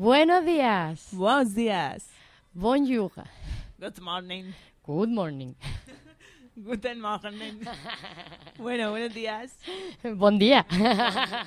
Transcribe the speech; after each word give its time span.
Buenos 0.00 0.46
días. 0.46 1.08
Buenos 1.12 1.54
días. 1.54 2.08
Bonjour. 2.54 3.12
Good 3.78 4.00
morning. 4.00 4.54
Good 4.82 5.10
morning. 5.10 5.52
Guten 6.56 7.02
Morgen. 7.02 7.60
Bueno, 8.56 8.92
buenos 8.92 9.12
días. 9.12 9.52
Buen 10.02 10.38
día. 10.38 10.64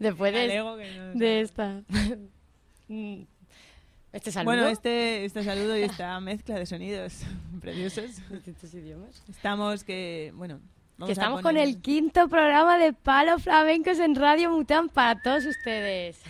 Después 0.00 0.32
de, 0.34 0.58
no- 0.58 1.24
esta. 1.24 1.82
Este 4.10 4.32
saludo. 4.32 4.54
Bueno, 4.56 4.66
este, 4.68 5.24
este 5.24 5.44
saludo 5.44 5.76
y 5.78 5.82
esta 5.82 6.18
mezcla 6.18 6.56
de 6.56 6.66
sonidos 6.66 7.20
preciosos. 7.60 8.28
distintos 8.28 8.74
idiomas. 8.74 9.22
Estamos 9.28 9.84
que, 9.84 10.32
bueno, 10.34 10.58
vamos 10.98 11.06
Que 11.06 11.12
estamos 11.12 11.42
con 11.42 11.56
el 11.56 11.80
quinto 11.80 12.28
programa 12.28 12.76
de 12.78 12.92
Palo 12.92 13.38
Flamencos 13.38 13.98
en 13.98 14.14
Radio 14.14 14.50
Mutan 14.50 14.88
para 14.88 15.20
todos 15.22 15.46
ustedes. 15.46 16.20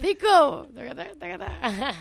¡Cinco! 0.00 0.66
Taca, 0.74 0.94
taca, 0.94 1.38
taca. 1.38 1.94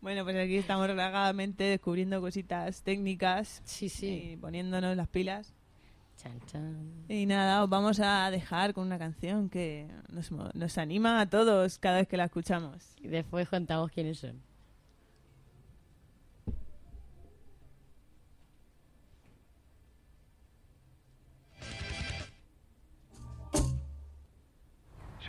Bueno, 0.00 0.24
pues 0.24 0.36
aquí 0.36 0.56
estamos 0.56 0.86
relagadamente 0.86 1.64
descubriendo 1.64 2.20
cositas 2.20 2.82
técnicas 2.82 3.62
Sí, 3.64 3.88
sí. 3.88 4.32
y 4.32 4.36
poniéndonos 4.36 4.94
las 4.96 5.08
pilas. 5.08 5.54
Chan, 6.16 6.40
chan. 6.46 7.04
Y 7.08 7.24
nada, 7.26 7.64
os 7.64 7.70
vamos 7.70 8.00
a 8.00 8.30
dejar 8.30 8.74
con 8.74 8.86
una 8.86 8.98
canción 8.98 9.48
que 9.48 9.88
nos, 10.10 10.30
nos 10.30 10.78
anima 10.78 11.20
a 11.20 11.26
todos 11.30 11.78
cada 11.78 11.96
vez 11.98 12.08
que 12.08 12.16
la 12.18 12.24
escuchamos. 12.24 12.96
Y 13.00 13.08
después 13.08 13.48
contamos 13.48 13.90
quiénes 13.92 14.18
son. 14.18 14.42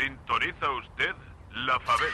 Sintoniza 0.06 0.70
usted 0.70 1.16
la 1.66 1.80
favela. 1.80 2.14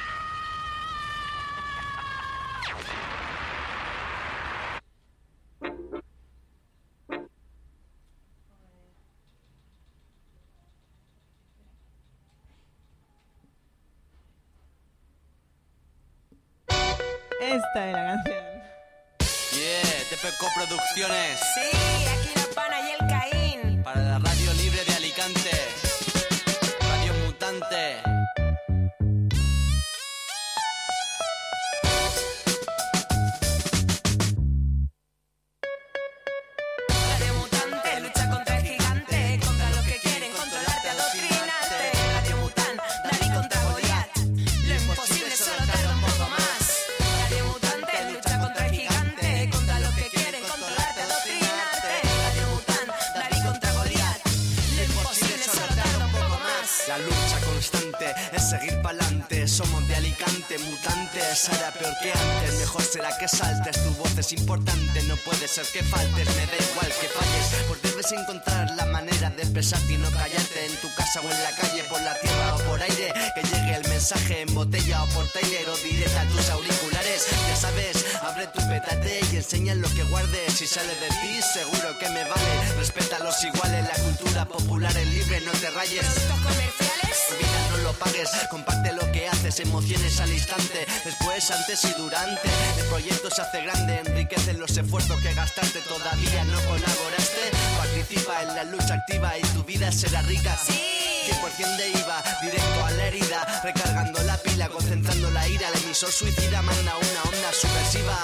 Esta 17.42 17.88
es 17.88 17.92
la 17.92 18.04
canción. 18.06 18.46
Yeah, 19.52 19.82
TPCO 20.10 20.48
Producciones. 20.56 21.40
Sí, 21.56 21.78
aquí 22.08 22.40
la 22.40 22.56
pana 22.56 22.80
y 22.80 22.92
el 22.92 23.08
mutantes. 61.32 61.50
Ahora 61.50 61.72
peor 61.72 61.94
que 62.02 62.12
antes. 62.12 62.60
Mejor 62.60 62.82
será 62.82 63.18
que 63.18 63.28
saltes. 63.28 63.84
Tu 63.84 63.90
voz 63.96 64.18
es 64.18 64.32
importante. 64.34 65.02
No 65.04 65.16
puede 65.18 65.48
ser 65.48 65.66
que 65.66 65.84
faltes. 65.84 66.28
Me 66.36 66.46
da 66.46 66.58
igual 66.72 66.92
que 67.00 67.08
falles. 67.08 67.66
Pues 67.68 67.82
debes 67.82 68.12
encontrar 68.12 68.72
la 68.76 68.86
manera 68.86 69.30
de 69.30 69.42
expresarte 69.44 69.94
y 69.94 69.98
no 69.98 70.10
callarte. 70.12 70.66
En 70.66 70.76
tu 70.78 70.94
casa 70.96 71.22
o 71.22 71.24
en 71.24 71.44
la 71.44 71.52
calle, 71.52 71.84
por 71.90 72.02
la 72.02 72.20
tierra 72.20 72.56
o 72.56 72.58
por 72.60 72.82
aire. 72.82 73.14
Que 73.36 73.44
llegue 73.44 73.76
el 73.76 73.88
mensaje 73.88 74.42
en 74.42 74.54
botella 74.54 75.04
o 75.04 75.08
por 75.10 75.28
trailer 75.30 75.70
o 75.70 75.78
directa 75.78 76.22
a 76.22 76.28
tus 76.28 76.50
auriculares. 76.50 77.28
Ya 77.48 77.56
sabes, 77.56 78.06
abre 78.22 78.48
tu 78.48 78.60
petate 78.68 79.22
y 79.32 79.36
enseña 79.38 79.76
lo 79.76 79.90
que 79.90 80.04
guardes. 80.04 80.54
Si 80.54 80.68
sale 80.68 80.94
de 80.96 81.10
ti, 81.22 81.42
seguro 81.42 81.98
que 82.00 82.10
me 82.10 82.24
vale. 82.24 82.74
Respeta 82.78 83.18
a 83.18 83.24
los 83.24 83.44
iguales. 83.44 83.86
La 83.88 84.04
cultura 84.04 84.46
popular 84.46 84.96
es 84.98 85.08
libre. 85.08 85.42
No 85.42 85.52
te 85.52 85.70
rayes. 85.72 86.06
Vida 87.42 87.68
no 87.72 87.78
lo 87.78 87.94
pagues, 87.94 88.30
comparte 88.52 88.94
lo 88.94 89.12
que 89.12 89.28
haces, 89.28 89.60
emociones 89.62 90.20
al 90.20 90.32
instante, 90.32 90.86
después, 91.04 91.50
antes 91.50 91.84
y 91.86 91.94
durante. 92.00 92.48
El 92.78 92.86
proyecto 92.86 93.32
se 93.32 93.42
hace 93.42 93.64
grande, 93.64 94.00
enriquecen 94.06 94.60
los 94.60 94.78
esfuerzos 94.78 95.20
que 95.22 95.34
gastaste, 95.34 95.80
todavía 95.82 96.44
no 96.46 96.60
colaboraste. 96.70 97.52
Participa 97.78 98.44
en 98.44 98.56
la 98.56 98.64
lucha 98.66 98.94
activa 98.94 99.38
y 99.40 99.42
tu 99.56 99.64
vida 99.64 99.92
será 99.92 100.22
rica. 100.22 100.56
100% 100.56 101.78
de 101.78 101.90
IVA, 101.90 102.24
directo 102.44 102.86
a 102.86 102.92
la 102.92 103.08
herida, 103.08 103.62
recargando 103.64 104.22
la 104.24 104.38
pila, 104.38 104.70
concentrando 104.70 105.32
la 105.32 105.48
ira. 105.48 105.70
El 105.70 105.84
emisor 105.84 106.12
suicida 106.12 106.62
manda 106.62 106.96
una 106.98 107.24
onda 107.24 107.52
subversiva 107.54 108.24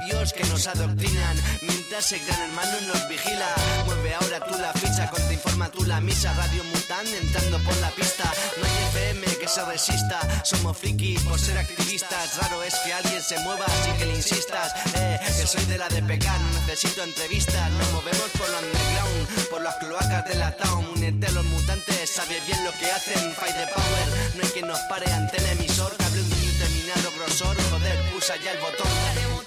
contra 0.00 0.16
medios 0.18 0.32
que 0.32 0.44
nos 0.44 0.66
adoctrinan, 0.66 1.36
mientras 1.62 2.12
el 2.12 2.24
gran 2.24 2.40
hermano 2.42 2.80
nos 2.88 3.08
vigila. 3.08 3.46
Mueve 3.86 4.14
ahora 4.14 4.40
tú 4.40 4.58
la 4.58 4.72
ficha, 4.72 5.10
contrainforma 5.10 5.70
tú 5.70 5.84
la 5.84 6.00
misa. 6.00 6.32
Radio 6.34 6.64
Mutant 6.64 7.08
entrando 7.08 7.58
por 7.58 7.76
la 7.78 7.90
pista. 7.90 8.24
No 8.58 8.64
hay 8.64 8.84
FM 8.90 9.26
que 9.38 9.48
se 9.48 9.64
resista. 9.64 10.44
Somos 10.44 10.76
frikis 10.76 11.20
por 11.22 11.38
ser 11.38 11.58
activistas. 11.58 12.36
Raro 12.36 12.62
es 12.62 12.74
que 12.84 12.92
alguien 12.92 13.22
se 13.22 13.38
mueva 13.40 13.64
así 13.66 13.90
que 13.98 14.06
le 14.06 14.14
insistas. 14.14 14.72
Eh, 14.94 15.18
que 15.36 15.46
soy 15.46 15.64
de 15.66 15.78
la 15.78 15.88
DPK, 15.88 16.24
no 16.24 16.60
necesito 16.60 17.02
entrevistas. 17.02 17.70
Nos 17.72 17.92
movemos 17.92 18.28
por 18.38 18.48
lo 18.48 18.58
underground, 18.58 19.48
por 19.50 19.62
las 19.62 19.74
cloacas 19.76 20.24
de 20.26 20.34
la 20.36 20.56
town. 20.56 20.86
Únete 20.96 21.26
a 21.26 21.30
los 21.32 21.44
mutantes, 21.44 22.10
sabes 22.10 22.44
bien 22.46 22.64
lo 22.64 22.72
que 22.72 22.90
hacen. 22.90 23.34
Fight 23.34 23.54
the 23.54 23.66
power, 23.72 24.06
no 24.36 24.42
hay 24.44 24.50
quien 24.50 24.66
nos 24.66 24.80
pare 24.88 25.10
ante 25.12 25.36
el 25.38 25.46
emisor. 25.58 25.96
Cable 25.96 26.20
un 26.20 26.30
determinado 26.30 27.12
grosor. 27.16 27.56
Joder, 27.70 28.10
pulsa 28.10 28.36
ya 28.36 28.52
el 28.52 28.58
botón. 28.58 29.39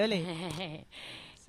Ole, 0.00 0.16
y 0.16 0.84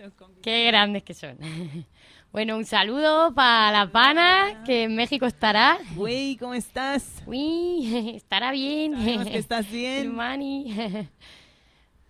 Qué 0.42 0.66
grandes 0.66 1.04
que 1.04 1.14
son. 1.14 1.38
Bueno, 2.32 2.58
un 2.58 2.66
saludo 2.66 3.34
para 3.34 3.72
la 3.72 3.92
pana, 3.92 4.62
que 4.64 4.84
en 4.84 4.96
México 4.96 5.26
estará. 5.26 5.80
Güey, 5.96 6.38
¿cómo 6.38 6.54
estás? 6.54 7.24
Uy, 7.26 8.14
estará 8.16 8.52
bien. 8.52 8.94
Sabemos 8.94 9.28
que 9.30 9.38
estás 9.40 9.72
bien. 9.72 10.06
Hermani. 10.06 11.08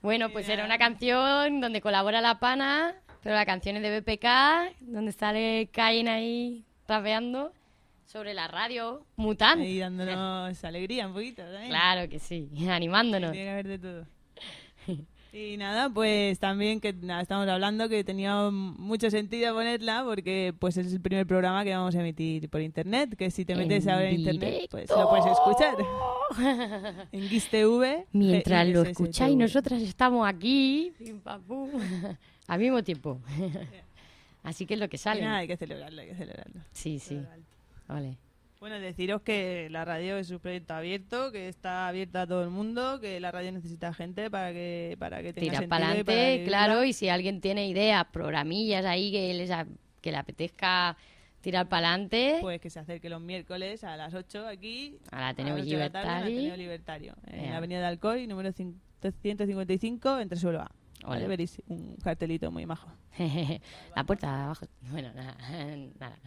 Bueno, 0.02 0.30
pues 0.30 0.50
era 0.50 0.66
una 0.66 0.78
canción 0.78 1.62
donde 1.62 1.80
colabora 1.80 2.20
la 2.20 2.38
pana, 2.38 2.96
pero 3.24 3.34
la 3.34 3.46
canción 3.46 3.78
es 3.78 3.82
de 3.82 4.02
BPK, 4.02 4.82
donde 4.82 5.14
sale 5.14 5.70
Cain 5.72 6.10
ahí 6.10 6.66
rapeando 6.86 7.54
sobre 8.06 8.34
la 8.34 8.50
radio 8.50 9.06
Mutant. 9.16 9.62
Ahí 9.62 9.80
dándonos 9.80 10.64
alegría 10.66 11.08
un 11.08 11.14
poquito, 11.14 11.44
¿sabes? 11.44 11.70
Claro 11.70 12.10
que 12.10 12.20
sí, 12.20 12.50
animándonos. 12.70 13.32
Tiene 13.32 13.46
que 13.46 13.52
haber 13.52 13.68
de 13.68 13.80
todo. 13.80 14.06
Y 15.32 15.58
nada, 15.58 15.90
pues 15.92 16.40
también 16.40 16.80
que 16.80 16.92
nada, 16.92 17.22
estamos 17.22 17.48
hablando 17.48 17.88
que 17.88 18.04
tenía 18.04 18.50
mucho 18.50 19.12
sentido 19.12 19.54
ponerla 19.54 20.04
porque 20.04 20.56
pues 20.58 20.76
es 20.78 20.92
el 20.92 21.02
primer 21.02 21.28
programa 21.28 21.64
que 21.64 21.76
vamos 21.76 21.94
a 21.96 22.00
emitir 22.00 22.50
por 22.50 22.62
internet, 22.62 23.16
que 23.16 23.30
si 23.30 23.46
te 23.46 23.56
metes 23.56 23.86
En 23.86 23.92
ahora 23.92 24.10
en 24.10 24.20
internet 24.22 24.68
pues 24.72 24.90
lo 24.90 25.08
puedes 25.08 25.28
escuchar. 25.28 25.76
en 27.12 27.30
GIS 27.30 27.50
TV. 27.50 28.08
Mientras 28.12 28.68
lo 28.70 28.82
escucháis, 28.82 29.38
nosotras 29.38 29.84
estamos 29.84 30.28
aquí, 30.28 30.94
pim, 30.98 31.22
al 32.48 32.60
mismo 32.60 32.84
tiempo. 32.84 33.22
Así 34.44 34.66
que 34.66 34.74
es 34.74 34.80
lo 34.80 34.90
que 34.90 34.96
Y 34.96 35.00
sale. 35.00 35.22
nada, 35.22 35.38
hay 35.38 35.48
que 35.48 35.58
celebrarlo, 35.58 36.02
hay 36.02 36.08
que 36.08 36.16
celebrarlo. 36.16 36.62
Sí, 36.72 36.98
sí. 36.98 37.22
Vale. 37.88 38.18
Bueno, 38.60 38.78
deciros 38.80 39.22
que 39.22 39.70
la 39.72 39.86
radio 39.86 40.18
es 40.18 40.30
un 40.32 40.40
proyecto 40.40 40.74
abierto, 40.74 41.32
que 41.32 41.48
está 41.48 41.88
abierta 41.88 42.24
a 42.24 42.28
todo 42.28 42.44
el 42.44 42.50
mundo, 42.50 43.00
que 43.00 43.18
la 43.22 43.32
radio 43.32 43.54
necesita 43.54 43.94
gente 43.94 44.30
para 44.30 44.52
que 44.52 44.98
para 45.00 45.22
que 45.22 45.32
tenga 45.32 45.40
Tira 45.46 45.60
sentido 45.60 45.70
para 45.70 45.86
adelante, 45.88 46.44
claro, 46.46 46.84
y 46.84 46.92
si 46.92 47.08
alguien 47.08 47.40
tiene 47.40 47.70
ideas, 47.70 48.06
programillas 48.12 48.84
ahí 48.86 49.12
que, 49.14 49.34
les, 49.34 49.50
a- 49.50 49.66
que 50.02 50.12
le 50.12 50.18
apetezca 50.18 50.98
tirar 51.40 51.70
para 51.70 51.88
adelante, 51.88 52.40
Pues 52.42 52.60
que 52.60 52.70
se 52.70 52.80
acerque 52.80 53.08
los 53.10 53.22
miércoles 53.22 53.86
a 53.86 53.96
las 53.96 54.14
8 54.14 54.46
aquí. 54.46 54.98
A 55.10 55.22
la 55.22 55.28
Ateneo 55.30 55.56
la 55.56 55.62
tarde, 55.62 55.62
en 55.62 55.70
Libertari. 55.70 56.34
Ateneo 56.34 56.58
Libertario. 56.58 57.16
En 57.28 57.52
la 57.52 57.58
avenida 57.58 57.80
de 57.80 57.86
Alcoy, 57.86 58.28
número 58.28 58.50
cin- 58.52 58.76
155, 59.22 60.20
entre 60.20 60.38
suelo 60.38 60.60
A. 60.60 60.72
Vale, 61.08 61.28
veréis 61.28 61.62
un 61.68 61.96
cartelito 62.04 62.52
muy 62.52 62.66
majo. 62.66 62.90
la 63.96 64.04
puerta 64.04 64.46
abajo. 64.46 64.66
Bueno, 64.92 65.12
nada. 65.14 65.36
nada. 66.00 66.18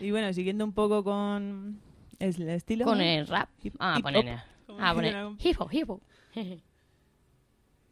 Y 0.00 0.10
bueno, 0.10 0.32
siguiendo 0.32 0.64
un 0.64 0.72
poco 0.72 1.02
con 1.04 1.80
el 2.18 2.48
estilo. 2.48 2.84
Con 2.84 3.00
el 3.00 3.26
rap. 3.26 3.48
Hip- 3.62 3.76
Ah, 3.78 3.94
hip 3.98 4.02
poner. 4.02 4.38
Ah, 4.78 4.92
poner. 4.94 5.14
Hip 5.38 5.56
hop, 5.60 5.68
hip 5.72 5.90
hop. 5.90 6.00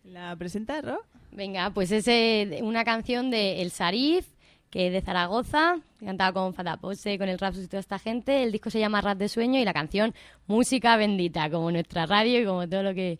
¿La 0.04 0.34
presenta, 0.36 0.80
Ro? 0.80 1.00
Venga, 1.30 1.70
pues 1.70 1.92
es 1.92 2.08
eh, 2.08 2.60
una 2.62 2.84
canción 2.84 3.30
de 3.30 3.60
El 3.62 3.70
Sarif, 3.70 4.26
que 4.70 4.86
es 4.86 4.92
de 4.92 5.02
Zaragoza, 5.02 5.76
cantaba 5.98 6.32
con 6.32 6.54
Fatapose, 6.54 7.18
con 7.18 7.28
el 7.28 7.38
rap 7.38 7.54
y 7.56 7.66
toda 7.66 7.80
esta 7.80 7.98
gente. 7.98 8.42
El 8.42 8.50
disco 8.52 8.70
se 8.70 8.80
llama 8.80 9.00
Rap 9.00 9.18
de 9.18 9.28
Sueño 9.28 9.60
y 9.60 9.64
la 9.64 9.74
canción 9.74 10.14
Música 10.46 10.96
Bendita, 10.96 11.50
como 11.50 11.70
nuestra 11.70 12.06
radio 12.06 12.40
y 12.40 12.44
como 12.46 12.68
todo 12.68 12.82
lo 12.82 12.94
que 12.94 13.18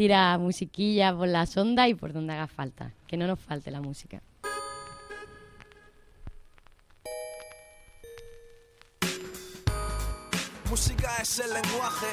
tira 0.00 0.38
musiquilla 0.38 1.14
por 1.14 1.28
las 1.28 1.54
ondas 1.58 1.86
y 1.90 1.94
por 1.94 2.14
donde 2.14 2.32
haga 2.32 2.46
falta. 2.46 2.94
Que 3.06 3.18
no 3.18 3.26
nos 3.26 3.38
falte 3.38 3.70
la 3.70 3.82
música. 3.82 4.22
Música 10.70 11.10
es 11.20 11.38
el 11.40 11.52
lenguaje. 11.52 12.06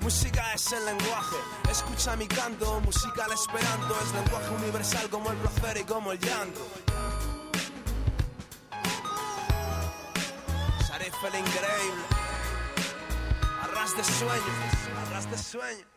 Música 0.00 0.52
es 0.52 0.72
el 0.72 0.84
lenguaje. 0.84 1.36
Escucha 1.70 2.16
mi 2.16 2.26
canto, 2.26 2.80
musical 2.80 3.30
esperando. 3.30 3.94
Es 4.02 4.12
lenguaje 4.12 4.54
universal 4.64 5.08
como 5.10 5.30
el 5.30 5.36
placer 5.36 5.76
y 5.76 5.84
como 5.84 6.10
el 6.10 6.18
llanto. 6.18 6.66
Sarif 10.88 11.14
el 11.22 11.38
increíble. 11.38 12.04
Arras 13.62 13.96
de 13.96 14.02
sueño, 14.02 14.52
arras 15.06 15.30
de 15.30 15.38
sueño. 15.38 15.93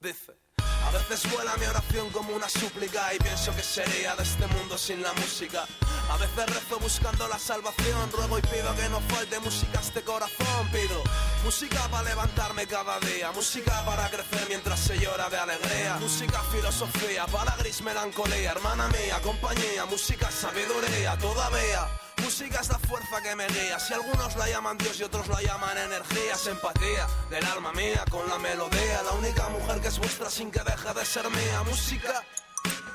Dice. 0.00 0.32
A 0.58 0.90
veces 0.90 1.30
vuela 1.32 1.56
mi 1.56 1.66
oración 1.66 2.08
como 2.10 2.34
una 2.34 2.48
súplica 2.48 3.12
y 3.14 3.18
pienso 3.18 3.54
que 3.54 3.62
sería 3.62 4.14
de 4.14 4.22
este 4.22 4.46
mundo 4.46 4.78
sin 4.78 5.02
la 5.02 5.12
música. 5.12 5.66
A 6.08 6.16
veces 6.16 6.46
rezo 6.46 6.78
buscando 6.78 7.26
la 7.26 7.38
salvación, 7.38 8.10
ruego 8.12 8.38
y 8.38 8.42
pido 8.42 8.74
que 8.76 8.88
no 8.88 9.00
falte 9.00 9.40
música 9.40 9.80
a 9.80 9.82
este 9.82 10.02
corazón. 10.02 10.68
Pido 10.72 11.02
música 11.44 11.88
para 11.90 12.08
levantarme 12.08 12.66
cada 12.66 13.00
día, 13.00 13.32
música 13.32 13.84
para 13.84 14.08
crecer 14.08 14.46
mientras 14.48 14.78
se 14.78 14.98
llora 14.98 15.28
de 15.28 15.38
alegría. 15.38 15.96
Música 15.96 16.42
filosofía, 16.44 17.26
para 17.26 17.56
gris 17.56 17.82
melancolía, 17.82 18.52
hermana 18.52 18.88
mía, 18.88 19.20
compañía, 19.20 19.84
música 19.84 20.30
sabiduría, 20.30 21.18
todavía. 21.18 22.07
Música 22.22 22.60
es 22.60 22.68
la 22.68 22.78
fuerza 22.78 23.20
que 23.22 23.34
me 23.36 23.46
guía. 23.48 23.78
Si 23.78 23.94
algunos 23.94 24.36
la 24.36 24.48
llaman 24.48 24.78
Dios 24.78 24.98
y 25.00 25.04
otros 25.04 25.28
la 25.28 25.40
llaman 25.42 25.76
energía, 25.78 26.34
es 26.34 26.46
empatía 26.46 27.06
del 27.30 27.44
alma 27.44 27.72
mía 27.72 28.04
con 28.10 28.28
la 28.28 28.38
melodía. 28.38 29.02
La 29.04 29.12
única 29.12 29.48
mujer 29.48 29.80
que 29.80 29.88
es 29.88 29.98
vuestra 29.98 30.30
sin 30.30 30.50
que 30.50 30.60
deje 30.60 30.94
de 30.94 31.04
ser 31.04 31.28
mía. 31.30 31.62
Música 31.64 32.24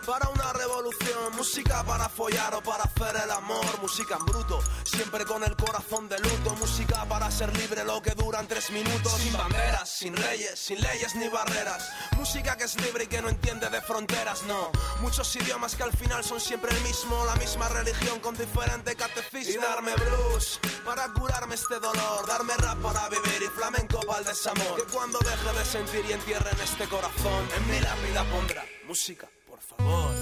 para 0.05 0.27
una 0.29 0.53
revolución, 0.53 1.35
música 1.35 1.83
para 1.83 2.09
follar 2.09 2.53
o 2.55 2.61
para 2.61 2.83
hacer 2.83 3.15
el 3.23 3.31
amor, 3.31 3.81
música 3.81 4.17
en 4.19 4.25
bruto, 4.25 4.59
siempre 4.83 5.25
con 5.25 5.43
el 5.43 5.55
corazón 5.55 6.09
de 6.09 6.19
luto, 6.19 6.55
música 6.55 7.05
para 7.05 7.31
ser 7.31 7.55
libre 7.57 7.83
lo 7.83 8.01
que 8.01 8.11
duran 8.11 8.47
tres 8.47 8.71
minutos, 8.71 9.13
sin 9.13 9.33
banderas, 9.33 9.89
sin 9.89 10.15
reyes, 10.15 10.59
sin 10.59 10.81
leyes 10.81 11.15
ni 11.15 11.27
barreras, 11.29 11.89
música 12.17 12.57
que 12.57 12.65
es 12.65 12.79
libre 12.81 13.05
y 13.05 13.07
que 13.07 13.21
no 13.21 13.29
entiende 13.29 13.69
de 13.69 13.81
fronteras, 13.81 14.43
no, 14.43 14.71
muchos 15.01 15.35
idiomas 15.35 15.75
que 15.75 15.83
al 15.83 15.93
final 15.93 16.23
son 16.23 16.39
siempre 16.39 16.75
el 16.75 16.81
mismo, 16.81 17.23
la 17.25 17.35
misma 17.35 17.69
religión 17.69 18.19
con 18.19 18.35
diferente 18.35 18.95
catecismo, 18.95 19.53
y 19.53 19.57
darme 19.57 19.93
blues 19.95 20.59
para 20.85 21.07
curarme 21.13 21.55
este 21.55 21.79
dolor, 21.79 22.27
darme 22.27 22.53
rap 22.57 22.77
para 22.81 23.09
vivir 23.09 23.43
y 23.45 23.49
flamenco 23.49 23.99
para 24.01 24.19
el 24.19 24.25
desamor, 24.25 24.75
que 24.75 24.91
cuando 24.91 25.19
deje 25.19 25.59
de 25.59 25.65
sentir 25.65 26.05
y 26.09 26.13
entierre 26.13 26.51
en 26.51 26.59
este 26.61 26.87
corazón, 26.87 27.47
en 27.55 27.69
mi 27.69 27.79
lápida 27.79 28.23
pondrá 28.31 28.65
música, 28.85 29.29
favor. 29.63 30.13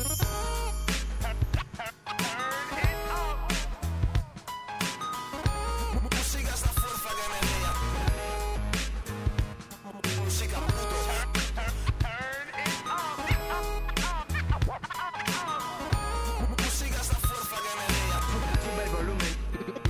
Música 6.03 6.51
es 6.53 6.61
la 6.61 6.73
fuerza 6.79 7.09
que 7.17 7.25
me 7.31 7.39
guía. 7.47 7.71
Música 10.23 10.57
bruto. 10.59 10.97
Música 16.57 16.97
es 17.01 17.07
la 17.09 17.19
fuerza 17.19 17.57
que 17.63 17.71
me 17.79 17.85
guía. 17.93 18.17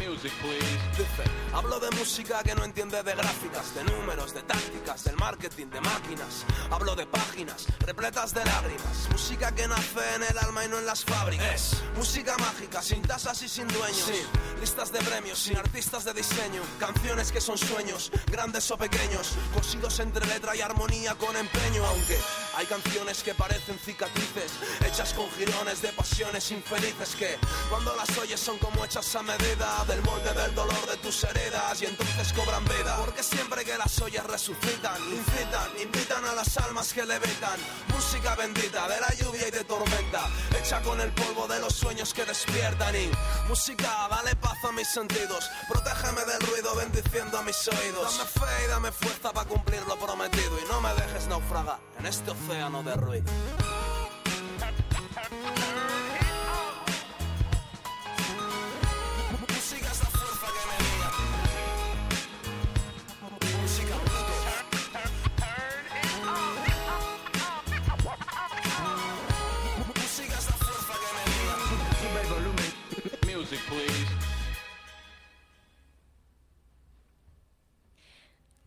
Music, 0.09 0.33
please. 0.41 0.70
Dice, 0.91 1.23
hablo 1.53 1.79
de 1.79 1.89
música 1.91 2.43
que 2.43 2.53
no 2.53 2.65
entiende 2.65 3.01
de 3.01 3.15
gráficas, 3.15 3.73
de 3.73 3.83
números, 3.85 4.33
de 4.33 4.43
tácticas, 4.43 5.05
del 5.05 5.15
marketing, 5.15 5.67
de 5.67 5.79
máquinas. 5.79 6.45
Hablo 6.69 6.95
de 6.95 7.05
páginas 7.05 7.65
repletas 7.79 8.33
de 8.33 8.43
lágrimas. 8.43 9.07
Música 9.09 9.53
que 9.55 9.67
nace 9.67 10.15
en 10.15 10.23
el 10.23 10.37
alma 10.37 10.65
y 10.65 10.67
no 10.67 10.79
en 10.79 10.85
las 10.85 11.05
fábricas. 11.05 11.81
música 11.95 12.37
mágica, 12.37 12.81
sin 12.81 13.01
tasas 13.03 13.41
y 13.41 13.47
sin 13.47 13.67
dueños. 13.69 14.03
Sin 14.03 14.59
listas 14.59 14.91
de 14.91 14.99
premios, 14.99 15.39
sin 15.39 15.55
artistas 15.57 16.03
de 16.03 16.13
diseño. 16.13 16.61
Canciones 16.77 17.31
que 17.31 17.39
son 17.39 17.57
sueños, 17.57 18.11
grandes 18.27 18.69
o 18.69 18.77
pequeños. 18.77 19.35
Cosidos 19.53 19.97
entre 20.01 20.25
letra 20.27 20.55
y 20.57 20.61
armonía 20.61 21.15
con 21.15 21.35
empeño. 21.37 21.85
Aunque 21.85 22.17
hay 22.57 22.65
canciones 22.65 23.23
que 23.23 23.33
parecen 23.33 23.79
cicatrices, 23.79 24.51
hechas 24.85 25.13
con 25.13 25.29
jirones 25.31 25.81
de 25.81 25.89
pasiones 25.93 26.51
infelices 26.51 27.15
que 27.15 27.37
cuando 27.69 27.95
las 27.95 28.17
oyes 28.17 28.39
son 28.39 28.57
como 28.57 28.83
hechas 28.83 29.15
a 29.15 29.23
medida 29.23 29.85
del 29.87 30.01
molde 30.01 30.33
del 30.33 30.53
dolor 30.53 30.80
de 30.85 30.97
tus 30.97 31.23
heridas 31.23 31.81
y 31.81 31.85
entonces 31.85 32.33
cobran 32.33 32.63
vida. 32.65 32.97
Porque 32.97 33.23
siempre 33.23 33.63
que 33.63 33.77
las 33.77 34.01
oyes 34.01 34.23
resucitan, 34.23 34.97
incitan, 35.11 35.69
invitan 35.81 36.25
a 36.25 36.33
las 36.35 36.57
almas 36.57 36.93
que 36.93 37.05
levitan. 37.05 37.59
Música 37.93 38.35
bendita 38.35 38.87
de 38.87 38.99
la 38.99 39.13
lluvia 39.15 39.47
y 39.47 39.51
de 39.51 39.63
tormenta, 39.63 40.27
hecha 40.59 40.81
con 40.81 40.99
el 40.99 41.11
polvo 41.11 41.47
de 41.47 41.59
los 41.59 41.73
sueños 41.73 42.13
que 42.13 42.25
despiertan. 42.25 42.95
Y 42.95 43.11
música, 43.47 44.07
dale 44.09 44.35
paz 44.35 44.57
a 44.67 44.71
mis 44.71 44.87
sentidos, 44.87 45.49
protégeme 45.67 46.25
del 46.25 46.39
ruido 46.41 46.75
bendiciendo 46.75 47.37
a 47.37 47.43
mis 47.43 47.67
oídos. 47.67 48.17
Dame 48.17 48.29
fe 48.29 48.65
y 48.65 48.67
dame 48.69 48.91
fuerza 48.91 49.31
para 49.31 49.47
cumplir 49.47 49.81
lo 49.87 49.97
prometido 49.97 50.59
y 50.59 50.67
no 50.71 50.81
me 50.81 50.93
dejes 50.93 51.27
naufragar 51.27 51.79
en 51.99 52.05
este 52.05 52.31
océano 52.31 52.83
de 52.83 52.93
ruido. 52.95 53.70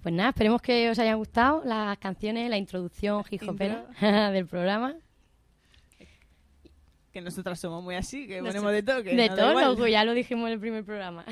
Pues 0.02 0.14
nada, 0.14 0.28
esperemos 0.30 0.60
que 0.60 0.90
os 0.90 0.98
hayan 0.98 1.16
gustado 1.16 1.62
las 1.64 1.96
canciones, 1.96 2.50
la 2.50 2.58
introducción 2.58 3.24
jijopera 3.24 3.86
del 4.32 4.46
programa. 4.46 4.94
Que 7.10 7.22
nosotras 7.22 7.58
somos 7.58 7.82
muy 7.82 7.94
así, 7.94 8.26
que 8.26 8.42
ponemos 8.42 8.70
de 8.70 8.82
todo. 8.82 9.02
Que 9.02 9.16
de 9.16 9.28
no 9.30 9.34
todo, 9.34 9.76
pues 9.76 9.90
ya 9.90 10.04
lo 10.04 10.12
dijimos 10.12 10.48
en 10.48 10.52
el 10.54 10.60
primer 10.60 10.84
programa. 10.84 11.24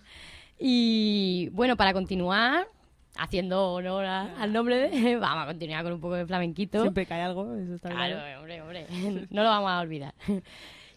y 0.58 1.48
bueno, 1.52 1.78
para 1.78 1.94
continuar, 1.94 2.68
haciendo 3.16 3.72
honor 3.72 4.04
al 4.04 4.52
nombre 4.52 4.90
de... 4.90 5.16
Vamos 5.20 5.44
a 5.44 5.46
continuar 5.46 5.82
con 5.84 5.94
un 5.94 6.00
poco 6.00 6.14
de 6.16 6.26
flamenquito. 6.26 6.82
Siempre 6.82 7.06
cae 7.06 7.22
algo, 7.22 7.56
eso 7.56 7.76
está 7.76 7.88
Claro, 7.88 8.22
bien. 8.22 8.36
hombre, 8.38 8.60
hombre, 8.60 9.26
no 9.30 9.42
lo 9.42 9.48
vamos 9.48 9.70
a 9.70 9.80
olvidar. 9.80 10.12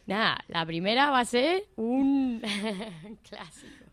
Nada, 0.05 0.43
la 0.47 0.65
primera 0.65 1.09
va 1.11 1.19
a 1.19 1.25
ser 1.25 1.63
un 1.75 2.41
clásico. 3.29 3.85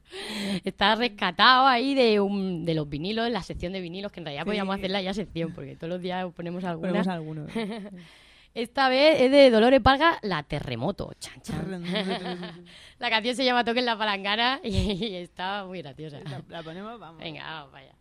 Está 0.64 0.96
rescatado 0.96 1.66
ahí 1.68 1.94
de, 1.94 2.18
un, 2.18 2.64
de 2.64 2.74
los 2.74 2.88
vinilos, 2.88 3.30
la 3.30 3.42
sección 3.42 3.72
de 3.72 3.80
vinilos, 3.80 4.10
que 4.10 4.18
en 4.20 4.26
realidad 4.26 4.42
Sí. 4.42 4.46
podríamos 4.46 4.76
hacerla 4.76 5.00
ya 5.02 5.14
sección, 5.14 5.52
porque 5.54 5.76
todos 5.76 5.88
los 5.88 6.02
días 6.02 6.26
ponemos 6.34 6.64
alguna. 6.64 6.88
Ponemos 6.88 7.08
alguno. 7.08 7.46
Esta 8.54 8.88
vez 8.88 9.20
es 9.20 9.30
de 9.30 9.48
Dolores 9.50 9.80
Parga, 9.80 10.18
La 10.22 10.42
Terremoto. 10.42 11.12
Chan, 11.20 11.40
chan. 11.42 11.84
la 12.98 13.08
canción 13.10 13.36
se 13.36 13.44
llama 13.44 13.62
Toquen 13.64 13.86
la 13.86 13.96
palangana 13.96 14.60
y, 14.64 15.14
está 15.14 15.64
muy 15.64 15.80
graciosa. 15.80 16.18
La, 16.24 16.42
la 16.48 16.62
ponemos, 16.64 16.98
vamos. 16.98 17.22
Venga, 17.22 17.44
vamos, 17.44 17.72
vaya. 17.72 17.94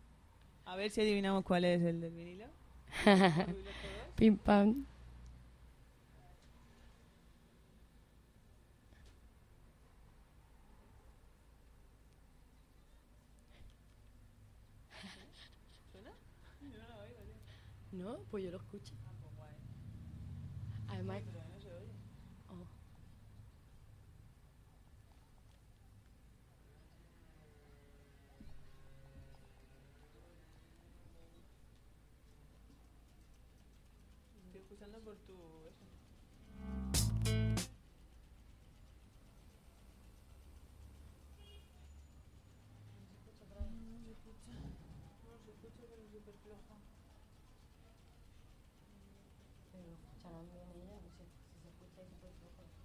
A 0.64 0.74
ver 0.74 0.90
si 0.90 1.02
adivinamos 1.02 1.44
cuál 1.44 1.64
es 1.64 1.80
el 1.82 2.00
del 2.00 2.10
vinilo. 2.12 2.46
Pim 4.16 4.36
pam. 4.36 4.84
No, 17.92 18.18
pues 18.30 18.44
yo 18.44 18.50
lo 18.50 18.58
escucho. 18.58 18.94
Además, 20.88 21.22
Oh. 22.48 22.66
Estoy 34.46 34.60
escuchando 34.60 34.98
por 35.00 35.16
tu... 35.26 35.59
un 50.32 50.44
nom 50.44 50.64
meilleur, 50.72 50.96
ou 51.04 51.10
c'est 51.16 51.26
ça 51.62 51.68
peut 51.78 52.26
être 52.26 52.79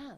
Ah, 0.00 0.16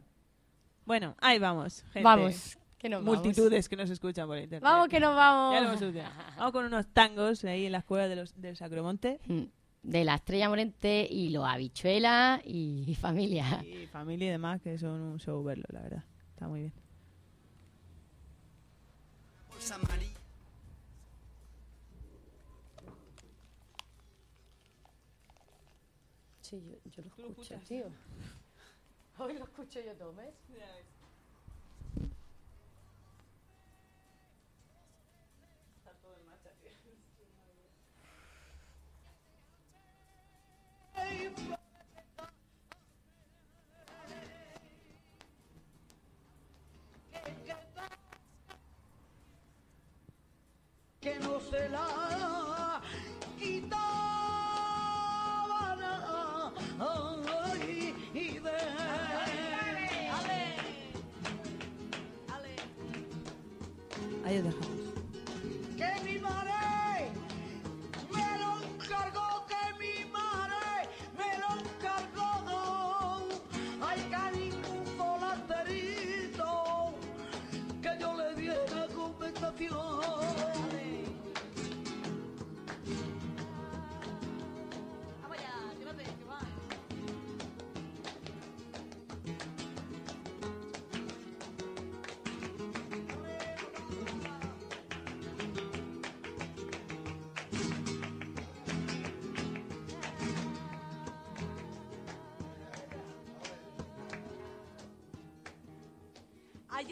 Bueno, 0.85 1.17
ahí 1.21 1.39
vamos, 1.39 1.83
gente. 1.93 2.03
vamos, 2.03 2.59
que 2.79 2.89
nos 2.89 3.05
vamos. 3.05 3.17
Multitudes 3.23 3.69
que 3.69 3.77
nos 3.77 3.91
escuchan 3.91 4.27
por 4.29 4.39
internet. 4.39 4.62
Vamos, 4.62 4.89
que 4.89 5.01
nos 5.01 5.15
vamos. 5.15 5.55
Ya 5.55 5.61
lo 5.61 5.73
hemos. 5.73 6.05
Vamos 6.37 6.53
con 6.53 6.65
unos 6.65 6.87
tangos 6.93 7.45
ahí 7.45 7.67
en 7.67 7.73
la 7.73 7.79
escuela 7.79 8.09
de 8.09 8.17
los, 8.17 8.41
del 8.41 8.57
Sacromonte. 8.57 9.21
Mm, 9.27 9.43
De 9.83 10.05
la 10.05 10.15
Estrella 10.15 10.49
Morente 10.49 11.07
y 11.11 11.31
los 11.31 11.45
habichuelas 11.45 12.41
y 12.45 12.97
familia. 13.01 13.65
Y 13.65 13.87
familia 13.87 14.29
y 14.29 14.31
demás, 14.31 14.61
que 14.61 14.79
son 14.79 15.01
un 15.01 15.19
show 15.19 15.43
verlo, 15.43 15.65
la 15.71 15.81
verdad. 15.83 16.05
Está 16.31 16.49
muy 16.49 16.61
bien. 16.61 16.73
Bolsa 19.51 19.75
amarilla. 19.77 20.19
Sí, 26.41 26.61
yo, 26.85 26.91
yo 26.91 27.03
lo 27.03 27.29
escucho, 27.29 27.55
tío. 27.67 27.85
Hoy 29.19 29.35
lo 29.35 29.45
escucho 29.45 29.81
yo 29.81 29.95
todo, 29.97 30.14
¿ves? 30.14 30.35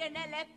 Ahí 0.01 0.07
en 0.07 0.17
el 0.17 0.50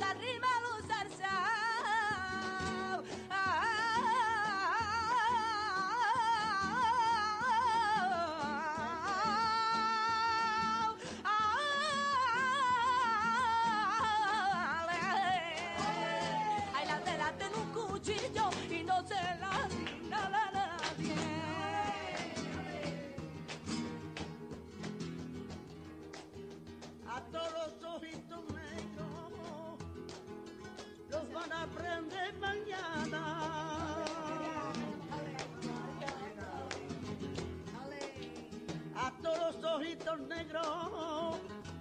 Ay, 0.00 0.06
no 0.40 0.63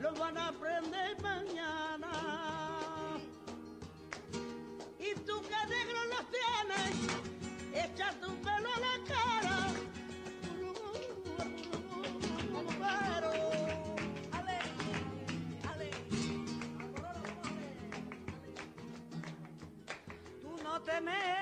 los 0.04 0.20
van 0.20 0.38
a 0.38 0.50
aprender 0.50 1.16
mañana. 1.22 2.12
Y 5.00 5.16
tú 5.22 5.42
que 5.42 5.60
negro 5.76 6.00
los 6.14 6.26
tienes, 6.36 6.94
echa 7.86 8.12
tu 8.20 8.36
pelo 8.42 8.70
a 8.76 8.80
la 8.86 8.96
cara. 9.08 9.58
Tú 20.42 20.64
no 20.64 20.82
tenéis 20.82 21.33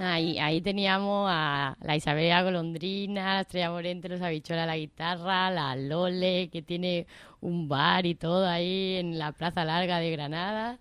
Ahí, 0.00 0.38
ahí 0.38 0.60
teníamos 0.60 1.28
a 1.28 1.76
la 1.80 1.96
Isabela 1.96 2.44
Golondrina, 2.44 3.34
la 3.34 3.40
Estrella 3.40 3.72
Morente, 3.72 4.08
los 4.08 4.22
Habichuelas 4.22 4.62
a 4.62 4.66
la 4.66 4.76
guitarra, 4.76 5.50
la 5.50 5.74
Lole, 5.74 6.50
que 6.50 6.62
tiene 6.62 7.08
un 7.40 7.66
bar 7.68 8.06
y 8.06 8.14
todo 8.14 8.46
ahí 8.46 8.94
en 8.94 9.18
la 9.18 9.32
Plaza 9.32 9.64
Larga 9.64 9.98
de 9.98 10.12
Granada. 10.12 10.78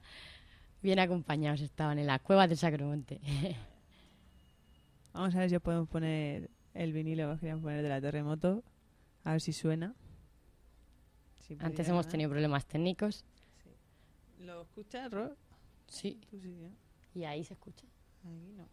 Bien 0.83 0.99
acompañados 0.99 1.61
estaban 1.61 1.97
en 1.97 2.05
las 2.05 2.21
cuevas 2.21 2.47
del 2.47 2.59
Sacromonte. 2.59 3.19
Vamos 5.13 5.33
a 5.33 5.39
ver 5.39 5.49
si 5.49 5.55
os 5.55 5.63
podemos 5.63 5.89
poner 5.89 6.51
el 6.75 6.93
vinilo 6.93 7.33
que 7.33 7.39
queríamos 7.39 7.63
poner 7.63 7.81
de 7.81 7.89
la 7.89 7.99
terremoto. 7.99 8.63
A 9.23 9.31
ver 9.31 9.41
si 9.41 9.51
suena. 9.51 9.95
Si 11.39 11.53
Antes 11.55 11.71
pudiera, 11.71 11.89
hemos 11.89 12.05
¿no? 12.05 12.11
tenido 12.11 12.29
problemas 12.29 12.67
técnicos. 12.67 13.25
¿Lo 14.37 14.61
escuchas, 14.61 15.09
Ro? 15.09 15.35
Sí. 15.87 16.21
¿no? 16.31 16.69
Y 17.15 17.23
ahí 17.23 17.43
se 17.43 17.55
escucha. 17.55 17.87
Aquí 18.23 18.53
no. 18.55 18.67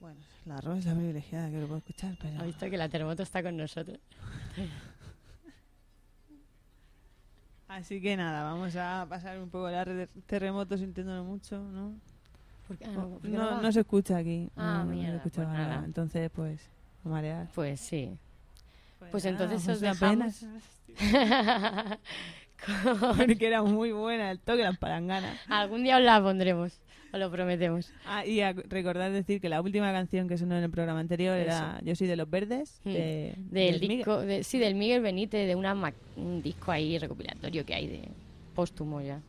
Bueno, 0.00 0.18
la 0.46 0.60
Ro 0.60 0.74
es 0.74 0.86
la 0.86 0.94
privilegiada 0.94 1.50
que 1.50 1.60
lo 1.60 1.66
puede 1.66 1.78
escuchar, 1.80 2.16
pero... 2.20 2.40
Ha 2.40 2.44
visto 2.44 2.68
que 2.70 2.76
la 2.78 2.88
terremoto 2.88 3.22
está 3.22 3.42
con 3.42 3.56
nosotros. 3.56 3.98
Así 7.68 8.00
que 8.00 8.16
nada, 8.16 8.42
vamos 8.44 8.74
a 8.76 9.06
pasar 9.08 9.38
un 9.38 9.48
poco 9.48 9.70
la 9.70 9.84
red 9.84 9.96
de 9.96 10.06
terremotos 10.26 10.80
sintiéndolo 10.80 11.22
mucho, 11.22 11.58
¿no? 11.60 11.94
Porque, 12.66 12.84
ah, 12.84 12.88
No, 12.92 13.08
¿por 13.10 13.20
qué 13.22 13.28
no, 13.28 13.46
va? 13.46 13.60
no 13.60 13.70
se 13.72 13.80
escucha 13.80 14.16
aquí. 14.16 14.48
Ah, 14.56 14.78
no, 14.78 14.84
no 14.86 14.90
se 14.90 14.96
mierda, 14.96 15.16
escucha 15.18 15.42
pues 15.44 15.48
nada. 15.58 15.82
Entonces, 15.84 16.30
pues, 16.34 16.60
no 17.04 17.10
marear. 17.12 17.48
Pues 17.54 17.80
sí. 17.80 18.16
Pues 19.10 19.24
nada, 19.24 19.44
entonces 19.44 19.62
pues 19.64 19.76
os 19.76 19.80
dejamos. 19.80 20.46
Con- 22.66 23.16
Porque 23.16 23.46
era 23.46 23.62
muy 23.62 23.92
buena 23.92 24.30
el 24.32 24.40
toque, 24.40 24.62
las 24.62 24.76
palanganas. 24.78 25.38
Algún 25.48 25.84
día 25.84 25.96
os 25.98 26.02
la 26.02 26.20
pondremos, 26.20 26.80
os 27.12 27.18
lo 27.20 27.30
prometemos. 27.30 27.92
Ah, 28.06 28.24
y 28.24 28.40
a 28.40 28.52
recordar 28.52 29.10
decir 29.12 29.40
que 29.40 29.48
la 29.48 29.60
última 29.60 29.92
canción 29.92 30.28
que 30.28 30.36
sonó 30.38 30.56
en 30.56 30.64
el 30.64 30.70
programa 30.70 31.00
anterior 31.00 31.36
era 31.36 31.80
Yo 31.82 31.94
soy 31.96 32.06
de 32.06 32.16
los 32.16 32.28
verdes, 32.28 32.80
Mm. 32.84 32.92
de, 32.92 33.34
Del 33.50 33.80
del 33.80 33.88
disco, 33.88 34.20
de- 34.20 34.44
sí, 34.44 34.58
del 34.58 34.74
Miguel 34.74 35.02
Benítez, 35.02 35.46
de 35.46 35.54
una 35.56 35.74
un 36.16 36.42
disco 36.42 36.70
ahí 36.72 36.98
recopilatorio 36.98 37.64
que 37.64 37.74
hay 37.74 37.86
de 37.86 38.08
póstumo 38.54 39.00
ya. 39.00 39.20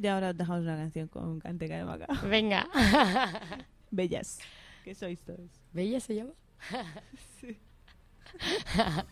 Y 0.00 0.06
ahora 0.06 0.30
os 0.30 0.36
dejamos 0.36 0.62
una 0.62 0.76
canción 0.76 1.08
con 1.08 1.40
Cante 1.40 1.66
de 1.68 1.84
Maca. 1.84 2.06
Venga. 2.28 2.68
Bellas. 3.90 4.38
¿Qué 4.84 4.94
sois 4.94 5.18
todos? 5.20 5.50
¿Bella 5.72 5.98
se 6.00 6.14
llama? 6.14 6.32
Agua 8.78 9.06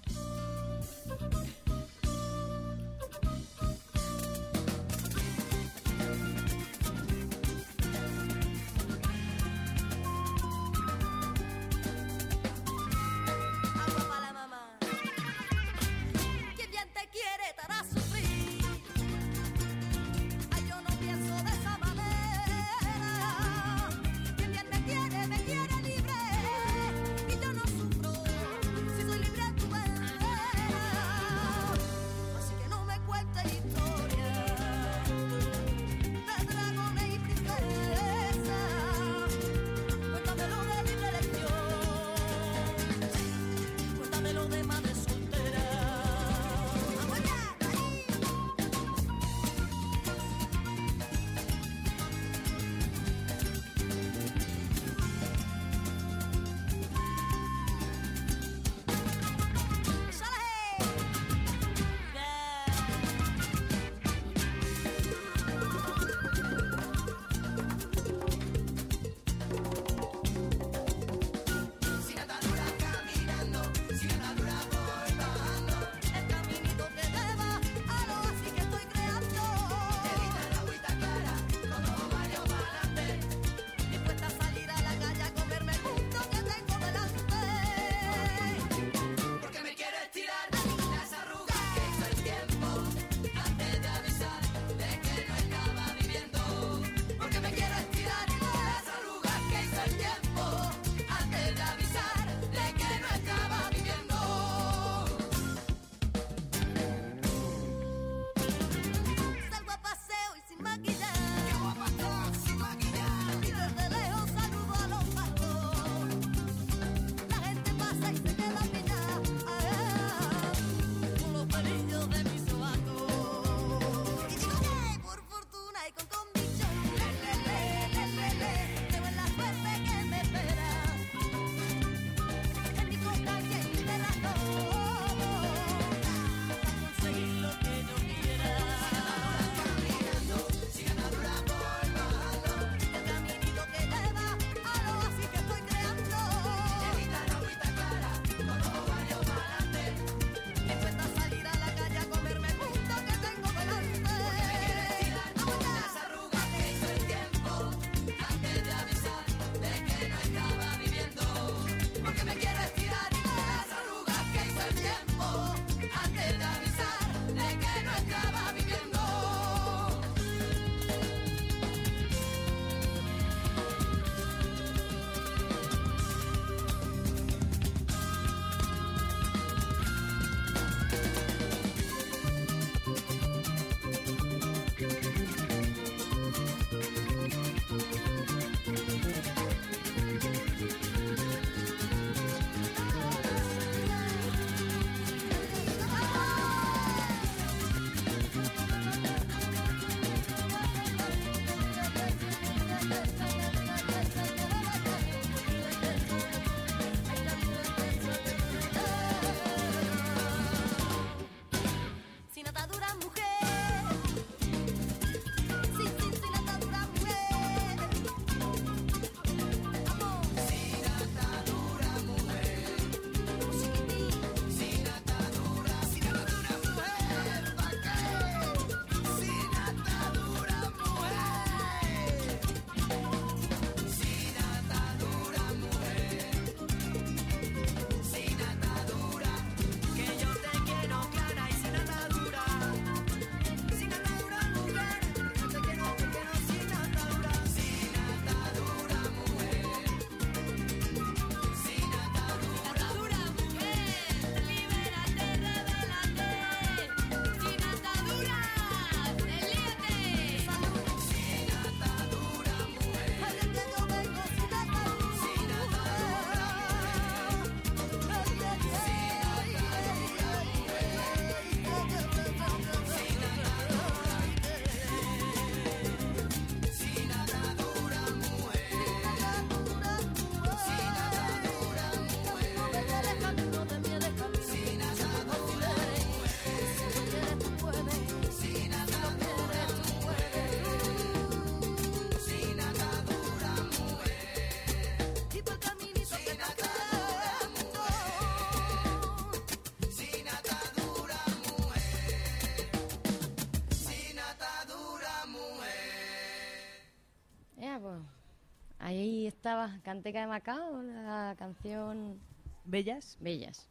estaba 309.47 309.79
Canteca 309.85 310.21
de 310.23 310.27
Macao, 310.27 310.83
la 310.83 311.37
canción 311.39 312.19
¿Bellas? 312.65 313.17
Bellas. 313.21 313.69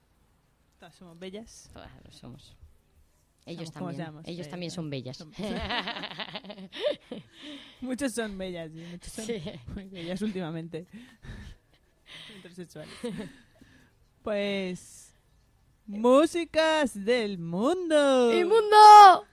Todas 0.80 0.96
somos 0.96 1.20
bellas. 1.20 1.70
Todas 1.74 1.92
lo 2.06 2.12
somos. 2.14 2.56
Ellos 3.46 3.72
Somos 3.74 3.98
también. 3.98 4.24
Ellos 4.26 4.48
también 4.50 4.72
son 4.72 4.90
bellas. 4.90 5.18
son- 5.18 5.34
Muchos 7.82 8.14
son 8.14 8.38
bellas 8.38 8.72
y 8.74 8.84
muchos 8.90 9.12
son 9.12 9.26
Sí. 9.26 9.42
muy 9.74 9.84
bellas 9.90 10.22
últimamente. 10.22 10.88
Heterosexuales. 12.38 12.94
Pues. 14.24 15.14
Músicas 15.88 17.04
del 17.04 17.38
mundo. 17.38 18.34
¡Inmundo! 18.34 19.26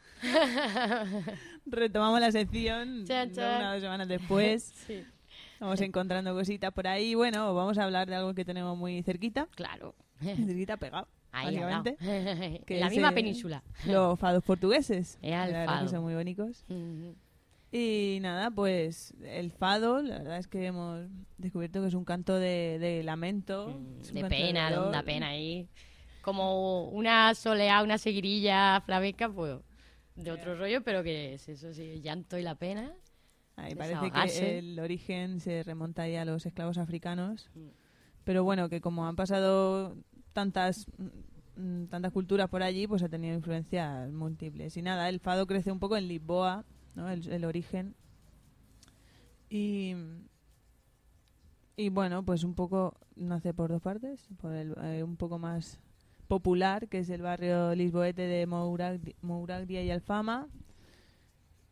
Retomamos 1.67 2.21
la 2.21 2.33
sección 2.33 3.05
Chan, 3.07 3.31
unas 3.31 3.75
dos 3.75 3.83
semanas 3.83 4.09
después. 4.09 4.75
Sí. 4.89 5.05
Vamos 5.63 5.81
encontrando 5.81 6.35
cositas 6.35 6.73
por 6.73 6.89
ahí. 6.89 7.15
Bueno, 7.15 7.55
vamos 7.55 7.79
a 7.79 7.85
hablar 7.85 8.09
de 8.09 8.17
algo 8.17 8.35
que 8.35 8.45
tenemos 8.45 8.77
muy 8.77 9.01
cerquita. 9.05 9.47
Claro. 9.55 9.95
Cerquita 10.21 10.77
pegado. 10.77 11.07
Ahí 11.31 11.57
básicamente. 11.57 12.63
que 12.67 12.81
la 12.81 12.91
misma 12.91 13.11
eh, 13.11 13.13
península. 13.13 13.63
Los 13.87 14.19
fados 14.19 14.43
portugueses. 14.43 15.21
La 15.23 15.47
verdad 15.47 15.85
que 15.85 15.89
son 15.89 16.03
muy 16.03 16.15
bonitos. 16.15 16.65
Y 17.71 18.19
nada, 18.23 18.51
pues 18.51 19.15
el 19.23 19.53
fado, 19.53 20.03
la 20.03 20.19
verdad 20.19 20.39
es 20.39 20.49
que 20.49 20.67
hemos 20.67 21.07
descubierto 21.39 21.81
que 21.81 21.87
es 21.87 21.95
un 21.95 22.05
canto 22.05 22.35
de, 22.35 22.81
de 22.81 23.05
lamento. 23.05 23.67
un 23.67 24.03
de 24.03 24.25
pena, 24.25 24.69
de 24.69 24.79
honda 24.79 25.05
pena 25.05 25.29
ahí. 25.29 25.69
Como 26.23 26.89
una 26.89 27.37
soleá, 27.37 27.85
una 27.85 27.99
seguirilla 27.99 28.81
flamenca, 28.81 29.29
pues 29.29 29.61
de 30.17 30.31
otro 30.31 30.57
rollo, 30.57 30.83
pero 30.83 31.03
que 31.03 31.35
es 31.35 31.49
eso, 31.49 31.73
sí, 31.73 31.89
el 31.89 32.03
llanto 32.03 32.37
y 32.37 32.43
la 32.43 32.57
pena. 32.57 32.93
Ahí 33.57 33.75
parece 33.75 34.11
que 34.11 34.59
el 34.59 34.79
origen 34.81 35.41
se 35.41 35.63
remonta 35.63 36.03
ahí 36.03 36.17
a 36.17 36.25
los 36.25 36.47
esclavos 36.47 36.79
africanos. 36.79 37.51
Mm. 37.55 37.69
Pero 38.25 38.45
bueno, 38.45 38.69
que 38.69 38.81
como 38.81 39.07
han 39.07 39.17
pasado 39.17 39.97
tantas 40.33 40.87
mm, 41.57 41.85
tantas 41.87 42.13
culturas 42.13 42.49
por 42.49 42.63
allí, 42.63 42.87
pues 42.87 43.03
ha 43.03 43.09
tenido 43.09 43.35
influencias 43.35 44.11
múltiples. 44.11 44.77
Y 44.77 44.83
nada, 44.83 45.09
el 45.09 45.21
fado 45.21 45.47
crece 45.47 45.71
un 45.71 45.79
poco 45.81 45.97
en 45.97 46.09
Lisboa, 46.09 46.65
¿no? 46.95 47.11
el, 47.11 47.29
el 47.31 47.45
origen. 47.45 47.95
Y, 49.51 49.95
y 51.77 51.89
bueno, 51.91 52.25
pues 52.25 52.45
un 52.45 52.55
poco 52.55 52.95
nace 53.17 53.53
por 53.53 53.71
dos 53.71 53.83
partes. 53.83 54.29
Por 54.41 54.53
el, 54.55 54.75
eh, 54.83 55.03
un 55.03 55.17
poco 55.17 55.39
más 55.39 55.79
popular, 56.29 56.89
que 56.89 57.01
es 57.01 57.11
el 57.11 57.21
barrio 57.23 57.75
lisboete 57.75 58.23
de 58.23 58.47
Mouragdi- 58.49 59.15
Mouragdia 59.21 59.83
y 59.83 59.91
Alfama, 59.91 60.49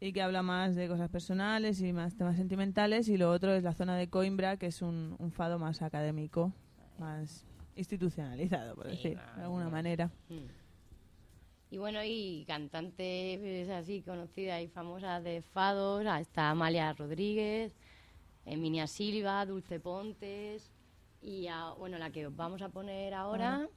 y 0.00 0.12
que 0.12 0.22
habla 0.22 0.42
más 0.42 0.74
de 0.74 0.88
cosas 0.88 1.10
personales 1.10 1.80
y 1.82 1.92
más 1.92 2.16
temas 2.16 2.36
sentimentales. 2.36 3.08
Y 3.08 3.16
lo 3.16 3.30
otro 3.30 3.52
es 3.52 3.62
la 3.62 3.74
zona 3.74 3.96
de 3.96 4.08
Coimbra, 4.08 4.56
que 4.56 4.66
es 4.66 4.80
un, 4.82 5.14
un 5.18 5.30
fado 5.30 5.58
más 5.58 5.82
académico, 5.82 6.52
más 6.98 7.44
institucionalizado, 7.76 8.74
por 8.74 8.86
Sí, 8.86 8.90
decir, 8.90 9.18
de 9.36 9.42
alguna 9.42 9.68
manera. 9.68 10.10
Y 11.70 11.78
bueno, 11.78 12.00
y 12.04 12.44
cantantes 12.48 13.38
pues, 13.38 13.68
así 13.70 14.02
conocidas 14.02 14.60
y 14.62 14.68
famosas 14.68 15.22
de 15.22 15.42
fados, 15.42 16.04
ah, 16.06 16.20
está 16.20 16.50
Amalia 16.50 16.92
Rodríguez, 16.94 17.76
Emilia 18.44 18.86
Silva, 18.86 19.46
Dulce 19.46 19.78
Pontes, 19.78 20.72
y 21.22 21.46
ah, 21.46 21.74
bueno, 21.78 21.98
la 21.98 22.10
que 22.10 22.26
os 22.26 22.34
vamos 22.34 22.62
a 22.62 22.70
poner 22.70 23.14
ahora 23.14 23.68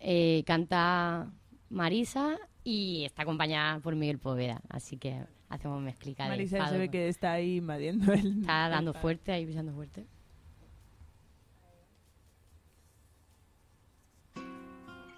eh, 0.00 0.42
canta 0.46 1.30
Marisa 1.68 2.38
y 2.64 3.04
está 3.04 3.22
acompañada 3.22 3.78
por 3.80 3.94
Miguel 3.94 4.18
Poveda, 4.18 4.60
así 4.68 4.96
que 4.96 5.22
hacemos 5.48 5.80
mezclica 5.80 6.24
de 6.24 6.30
Marisa 6.30 6.68
se 6.68 6.78
ve 6.78 6.90
que 6.90 7.08
está 7.08 7.32
ahí 7.32 7.56
invadiendo 7.56 8.12
el... 8.12 8.40
Está 8.40 8.68
dando 8.68 8.94
fuerte, 8.94 9.32
ahí 9.32 9.46
pisando 9.46 9.72
fuerte. 9.72 10.06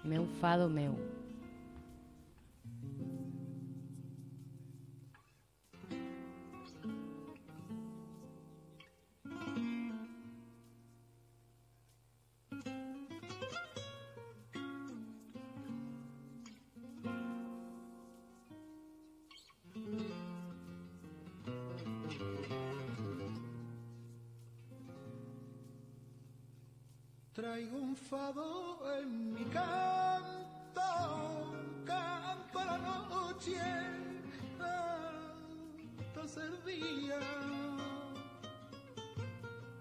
Meu 0.03 0.25
fado 0.39 0.69
meu. 0.69 1.18
Traigo 27.39 27.77
un 27.77 27.95
fado 27.95 28.81
en 28.99 29.33
mi 29.33 29.45
canto, 29.45 30.81
canto 31.85 32.59
a 32.59 32.65
la 32.65 32.77
noche 32.77 33.57
hasta 36.01 36.27
ser 36.27 36.61
día. 36.65 37.17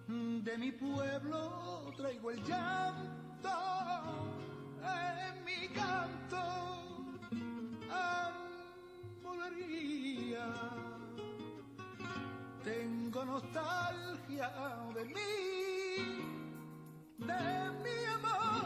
De 0.07 0.57
mi 0.57 0.71
pueblo 0.71 1.93
traigo 1.97 2.31
el 2.31 2.45
llanto 2.45 3.51
en 4.85 5.45
mi 5.45 5.69
canto, 5.71 6.39
amorería. 9.27 10.47
Tengo 12.63 13.25
nostalgia 13.25 14.49
de 14.95 15.05
mí 15.07 15.58
de 17.19 17.71
mi 17.83 18.05
amor 18.17 18.65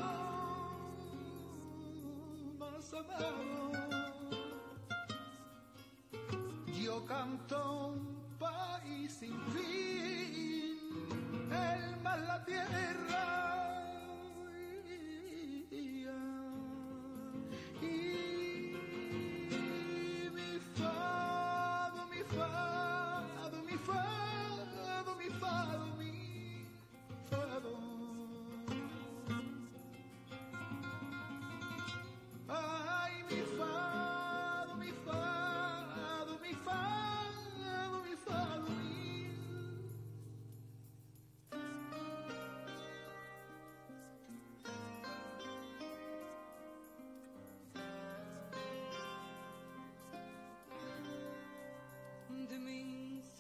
más 2.59 2.95
amado. 2.95 3.73
Yo 6.67 7.05
canto 7.07 7.89
un 7.89 8.39
país 8.39 9.13
sin 9.13 9.41
fin, 9.53 10.79
el 11.51 12.01
mar, 12.03 12.21
la 12.21 12.45
tierra. 12.45 13.32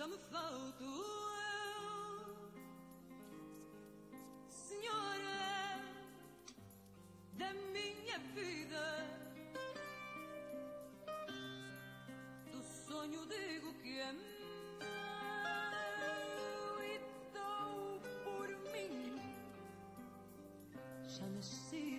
Me 0.09 0.19
falta 0.19 0.85
eu, 0.85 0.91
Senhora 4.49 5.81
da 7.35 7.53
minha 7.73 8.19
vida. 8.35 8.85
Do 12.51 12.62
sonho 12.62 13.27
digo 13.27 13.73
que 13.75 13.99
é 14.01 14.12
meu 14.12 14.23
e 16.85 16.99
dou 17.33 18.01
por 18.25 18.49
mim 18.73 19.21
já 21.07 21.27
nascida. 21.29 21.92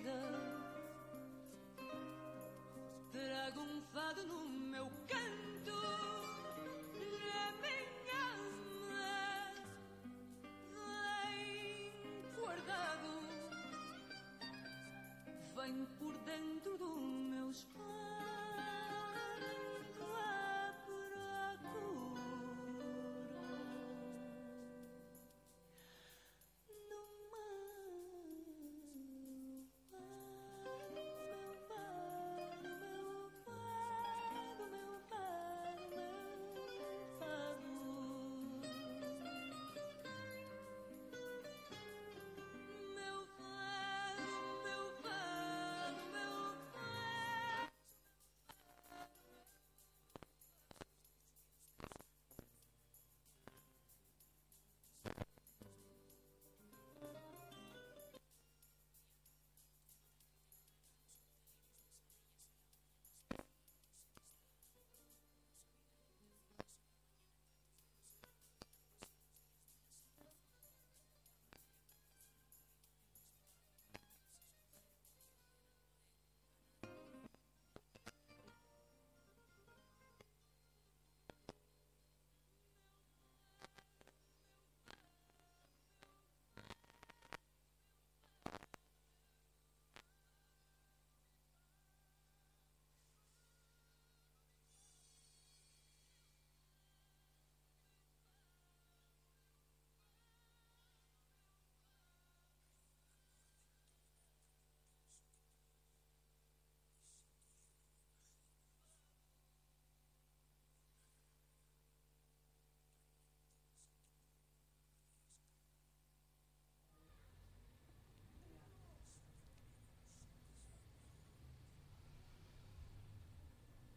Vem 15.64 15.86
por 15.98 16.12
dentro 16.26 16.53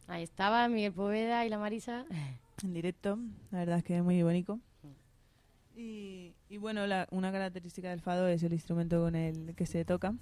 Ahí 0.08 0.22
estaba 0.24 0.66
Miguel 0.68 0.92
Poveda 0.92 1.44
y 1.46 1.48
la 1.48 1.58
Marisa. 1.58 2.04
en 2.64 2.74
directo. 2.74 3.18
La 3.52 3.58
verdad 3.60 3.78
es 3.78 3.84
que 3.84 3.96
es 3.96 4.02
muy 4.02 4.22
bonito. 4.22 4.58
Y, 5.76 6.32
y 6.48 6.56
bueno, 6.56 6.86
la- 6.88 7.06
una 7.12 7.30
característica 7.30 7.90
del 7.90 8.00
fado 8.00 8.26
es 8.26 8.42
el 8.42 8.52
instrumento 8.52 9.00
con 9.00 9.14
el 9.14 9.54
que 9.54 9.64
se 9.64 9.84
toca, 9.84 10.12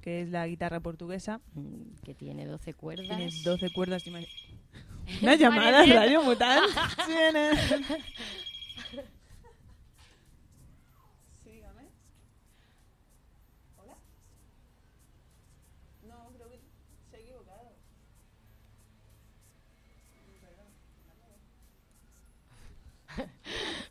que 0.00 0.22
es 0.22 0.30
la 0.30 0.46
guitarra 0.46 0.80
portuguesa. 0.80 1.40
mm, 1.54 2.02
Que 2.02 2.14
tiene 2.14 2.46
12 2.46 2.72
cuerdas. 2.72 3.06
Tiene 3.08 3.28
12 3.44 3.70
cuerdas. 3.72 4.04
Una 5.22 5.34
llamada. 5.34 5.84
Radio 5.84 6.22
Mutant. 6.22 6.62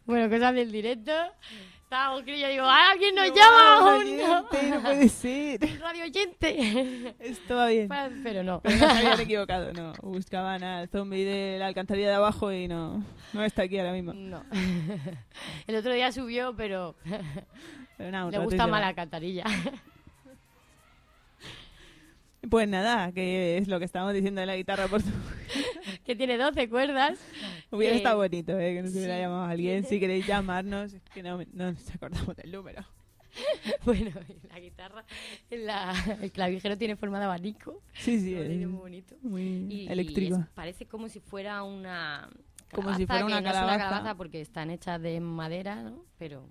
Bueno, 0.10 0.28
cosas 0.28 0.56
del 0.56 0.72
directo. 0.72 1.12
Estábamos 1.84 2.24
que 2.24 2.40
yo 2.40 2.48
digo, 2.48 2.64
¡ah, 2.66 2.94
alguien 2.94 3.14
nos 3.14 3.28
llama! 3.28 3.80
No, 3.80 3.86
¡Oh, 3.86 3.98
oyente, 4.00 4.70
no 4.72 4.82
puede 4.82 5.08
ser. 5.08 5.60
Radio 5.80 6.04
oyente. 6.06 7.16
Esto 7.20 7.56
va 7.56 7.68
bien. 7.68 7.88
Pero 8.24 8.42
no. 8.42 8.60
Pero 8.62 8.78
no 8.78 8.90
se 8.90 8.98
habían 8.98 9.20
equivocado, 9.20 9.72
no. 9.72 9.94
Buscaban 10.02 10.64
al 10.64 10.90
zombie 10.90 11.26
de 11.26 11.60
la 11.60 11.68
alcantarilla 11.68 12.10
de 12.10 12.16
abajo 12.16 12.52
y 12.52 12.68
no, 12.68 13.06
no 13.34 13.44
está 13.46 13.62
aquí 13.62 13.78
ahora 13.78 13.94
mismo. 13.94 14.14
No. 14.14 14.44
El 15.68 15.76
otro 15.76 15.94
día 15.94 16.12
subió, 16.12 16.56
pero 16.56 16.96
Pero 17.96 18.10
nada, 18.10 18.32
le 18.32 18.40
gusta 18.40 18.66
más 18.66 18.82
la 18.82 18.88
alcantarilla. 18.88 19.44
Pues 22.50 22.68
nada, 22.68 23.12
que 23.12 23.60
es 23.60 23.68
lo 23.68 23.78
que 23.78 23.86
estábamos 23.86 24.16
diciendo 24.16 24.42
de 24.42 24.48
la 24.48 24.56
guitarra 24.56 24.88
portuguesa. 24.88 25.20
que 26.04 26.16
tiene 26.16 26.38
12 26.38 26.68
cuerdas. 26.68 27.20
Hubiera 27.72 27.96
estado 27.96 28.18
bonito, 28.18 28.58
¿eh? 28.60 28.76
Que 28.76 28.82
nos 28.84 28.92
hubiera 28.94 29.16
sí. 29.16 29.22
llamado 29.22 29.44
alguien. 29.46 29.84
Si 29.86 30.00
queréis 30.00 30.26
llamarnos, 30.26 30.94
es 30.94 31.02
que 31.14 31.22
no, 31.24 31.38
no 31.54 31.72
nos 31.72 31.90
acordamos 31.96 32.36
del 32.36 32.52
número. 32.52 32.84
Bueno, 33.86 34.10
la 34.50 34.60
guitarra, 34.60 35.06
la- 35.52 36.18
el 36.22 36.32
clavijero 36.32 36.78
tiene 36.78 36.96
forma 36.96 37.20
de 37.20 37.26
abanico. 37.26 37.82
Sí, 37.94 38.20
sí, 38.20 38.34
es 38.34 38.50
muy 38.68 38.80
bonito. 38.80 39.16
muy 39.22 39.44
Y- 39.70 39.88
eléctrico. 39.88 40.36
y 40.38 40.42
es- 40.42 40.48
parece 40.56 40.86
como 40.88 41.08
si 41.10 41.20
fuera 41.20 41.62
una 41.64 42.28
Como 42.74 42.96
si 42.96 43.06
calabaza, 43.06 43.08
fuera 43.08 43.26
una 43.26 43.36
que 43.38 43.42
no 43.44 43.50
es 43.50 43.54
calabaza. 43.54 43.78
calabaza 43.84 44.16
porque 44.16 44.42
están 44.42 44.72
hechas 44.72 45.00
de 45.02 45.20
madera, 45.20 45.84
¿no? 45.84 46.04
Pero 46.18 46.50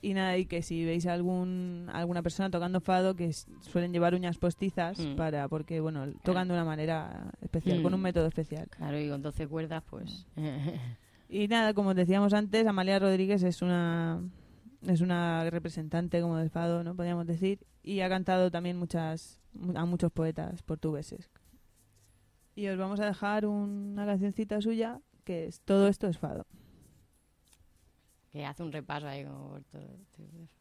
Y 0.00 0.14
nada, 0.14 0.36
y 0.38 0.46
que 0.46 0.62
si 0.62 0.84
veis 0.84 1.06
algún 1.06 1.88
alguna 1.92 2.22
persona 2.22 2.50
tocando 2.50 2.80
fado, 2.80 3.16
que 3.16 3.32
suelen 3.32 3.92
llevar 3.92 4.14
uñas 4.14 4.38
postizas, 4.38 4.98
Mm. 4.98 5.16
para 5.16 5.48
porque, 5.48 5.80
bueno, 5.80 6.06
tocan 6.22 6.46
de 6.46 6.54
una 6.54 6.64
manera 6.64 7.32
especial, 7.40 7.82
con 7.82 7.94
un 7.94 8.00
Mm. 8.00 8.04
método 8.04 8.26
especial. 8.26 8.68
claro, 8.70 8.98
y 9.00 9.08
con 9.08 9.22
12 9.22 9.48
cuerdas, 9.48 9.82
pues... 9.90 10.24
Y 11.28 11.48
nada, 11.48 11.74
como 11.74 11.92
decíamos 11.94 12.32
antes, 12.32 12.66
Amalia 12.66 12.98
Rodríguez 12.98 13.42
es 13.42 13.60
una 13.62 14.20
es 14.86 15.00
una 15.00 15.50
representante 15.50 16.20
como 16.20 16.36
del 16.36 16.50
fado, 16.50 16.84
¿no? 16.84 16.94
Podríamos 16.94 17.26
decir, 17.26 17.58
y 17.82 17.98
ha 18.00 18.08
cantado 18.08 18.48
también 18.52 18.76
muchas 18.78 19.40
a 19.74 19.84
muchos 19.84 20.12
poetas 20.12 20.62
portugueses. 20.62 21.28
Y 22.54 22.68
os 22.68 22.78
vamos 22.78 23.00
a 23.00 23.06
dejar 23.06 23.44
una 23.46 24.06
cancioncita 24.06 24.60
suya 24.60 25.00
que 25.24 25.46
es 25.46 25.60
Todo 25.62 25.88
esto 25.88 26.06
es 26.06 26.16
fado. 26.18 26.46
Que 28.30 28.44
hace 28.44 28.62
un 28.62 28.72
repaso 28.72 29.06
ahí 29.06 29.24
como 29.24 29.50
por 29.50 29.64
todo. 29.64 30.57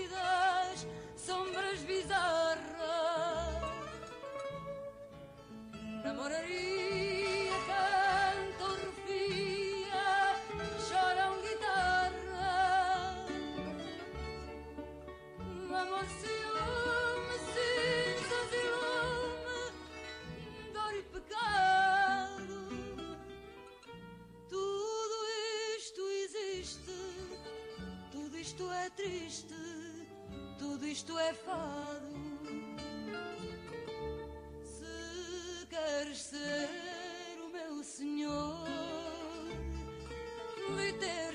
every 40.79 40.93
day. 41.01 41.28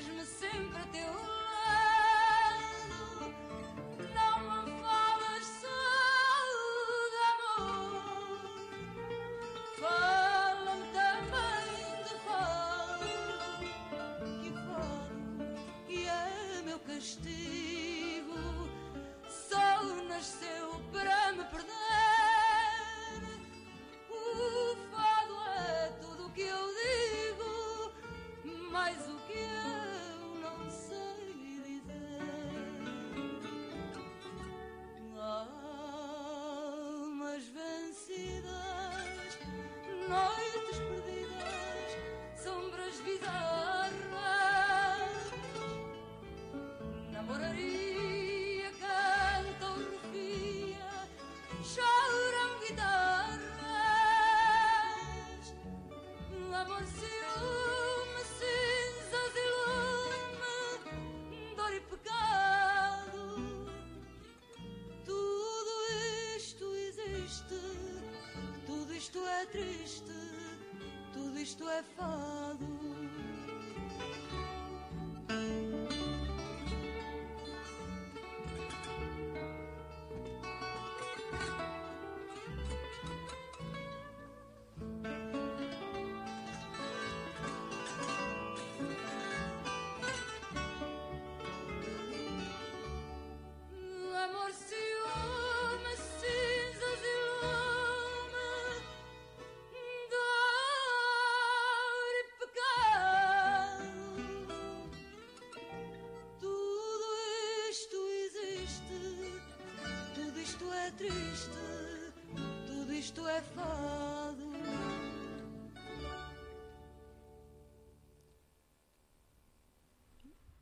Isto 112.91 113.27
é 113.27 113.41
fado. 113.41 114.53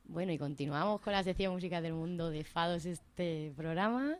Bueno, 0.05 0.31
y 0.33 0.37
continuamos 0.37 0.99
con 1.01 1.13
la 1.13 1.23
sección 1.23 1.53
Música 1.53 1.81
del 1.81 1.93
Mundo 1.93 2.29
de 2.31 2.43
Fados 2.43 2.85
este 2.85 3.53
programa. 3.55 4.17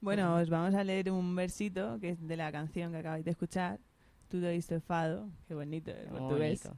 Bueno, 0.00 0.36
os 0.36 0.48
vamos 0.48 0.74
a 0.74 0.84
leer 0.84 1.10
un 1.10 1.34
versito 1.34 1.98
que 2.00 2.10
es 2.10 2.26
de 2.26 2.36
la 2.36 2.50
canción 2.52 2.92
que 2.92 2.98
acabáis 2.98 3.24
de 3.24 3.32
escuchar, 3.32 3.78
Todo 4.28 4.50
isto 4.50 4.74
é 4.74 4.80
fado, 4.80 5.30
qué 5.46 5.54
bonito 5.54 5.92
el 5.92 6.10
Muy 6.10 6.18
portugués, 6.18 6.64
bonito. 6.64 6.76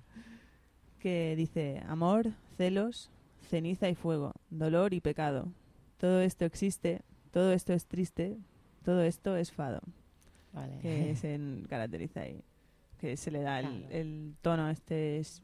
que 0.98 1.34
dice 1.34 1.82
amor, 1.88 2.32
celos, 2.58 3.10
ceniza 3.48 3.88
y 3.88 3.94
fuego, 3.94 4.32
dolor 4.50 4.92
y 4.92 5.00
pecado. 5.00 5.48
Todo 5.96 6.20
esto 6.20 6.44
existe, 6.44 7.00
todo 7.30 7.52
esto 7.52 7.72
es 7.72 7.86
triste, 7.86 8.36
todo 8.88 9.02
esto 9.02 9.36
es 9.36 9.52
fado. 9.52 9.80
Vale. 10.54 10.78
que 10.78 11.14
se 11.14 11.38
caracteriza 11.68 12.20
ahí, 12.22 12.42
que 12.98 13.18
se 13.18 13.30
le 13.30 13.42
da 13.42 13.60
el, 13.60 13.66
Claro. 13.66 13.86
el 13.90 14.34
tono 14.40 14.70
este 14.70 15.18
es 15.18 15.42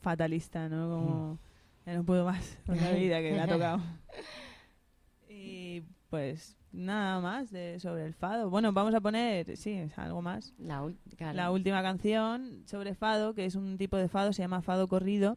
fatalista, 0.00 0.70
¿no? 0.70 0.88
Como 0.88 1.38
ya 1.84 1.92
no 1.94 2.02
puedo 2.02 2.24
más 2.24 2.58
con 2.66 2.76
la 2.78 2.90
vida 2.92 3.20
que 3.20 3.32
me 3.32 3.40
ha 3.40 3.46
tocado. 3.46 3.80
Y 5.28 5.82
pues 6.08 6.56
nada 6.72 7.20
más 7.20 7.50
de 7.50 7.78
sobre 7.78 8.06
el 8.06 8.14
fado. 8.14 8.48
Bueno, 8.48 8.72
vamos 8.72 8.94
a 8.94 9.00
poner, 9.02 9.54
sí, 9.58 9.86
algo 9.96 10.22
más. 10.22 10.54
La, 10.58 10.82
claro. 11.16 11.36
La 11.36 11.50
última 11.50 11.82
canción 11.82 12.62
sobre 12.66 12.94
fado, 12.94 13.34
que 13.34 13.44
es 13.44 13.54
un 13.54 13.76
tipo 13.76 13.98
de 13.98 14.08
fado, 14.08 14.32
se 14.32 14.40
llama 14.42 14.62
fado 14.62 14.88
corrido. 14.88 15.36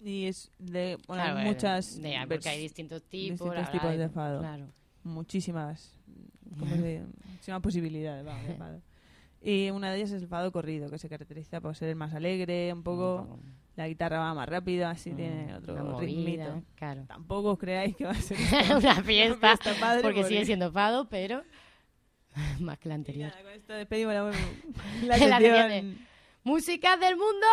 Y 0.00 0.26
es 0.26 0.50
de 0.58 0.96
bueno, 1.08 1.24
Claro, 1.24 1.38
hay 1.40 1.46
eh, 1.46 1.48
muchas 1.50 2.00
de- 2.00 2.16
porque 2.28 2.48
hay 2.48 2.60
distintos 2.60 3.02
tipos, 3.02 3.52
distintos 3.54 3.82
la 3.84 3.90
de 3.96 4.08
fado. 4.08 4.38
Claro. 4.40 4.68
Muchísimas, 5.02 5.94
¿cómo 6.58 6.74
se- 6.76 7.04
muchísimas 7.30 7.60
posibilidades 7.60 8.24
vamos, 8.24 8.46
de 8.48 8.54
fado. 8.54 8.82
Y 9.42 9.70
una 9.70 9.90
de 9.90 9.96
ellas 9.98 10.10
es 10.10 10.22
el 10.22 10.28
fado 10.28 10.52
corrido, 10.52 10.90
que 10.90 10.98
se 10.98 11.08
caracteriza 11.08 11.60
por 11.60 11.74
ser 11.74 11.88
el 11.88 11.96
más 11.96 12.12
alegre, 12.14 12.70
un 12.74 12.82
poco, 12.82 13.38
la 13.74 13.88
guitarra 13.88 14.18
va 14.18 14.34
más 14.34 14.46
rápido, 14.48 14.86
así 14.86 15.12
tiene 15.12 15.54
otro 15.54 15.74
movida, 15.82 16.00
ritmito. 16.00 16.62
claro. 16.74 17.04
Tampoco 17.06 17.52
os 17.52 17.58
creáis 17.58 17.96
que 17.96 18.04
va 18.04 18.10
a 18.10 18.14
ser 18.14 18.36
una 18.76 19.02
fiesta, 19.02 19.56
padre, 19.80 20.02
porque 20.02 20.24
sigue 20.24 20.44
siendo 20.44 20.70
fado, 20.70 21.08
pero 21.08 21.42
más 22.60 22.78
que 22.78 22.90
la 22.90 22.96
anterior. 22.96 23.32
Con 23.42 23.52
esto 23.52 23.72
despedimos 23.72 24.12
la, 25.04 25.16
la 25.16 25.82
¡Música 26.44 26.96
del 26.98 27.16
mundo! 27.16 27.46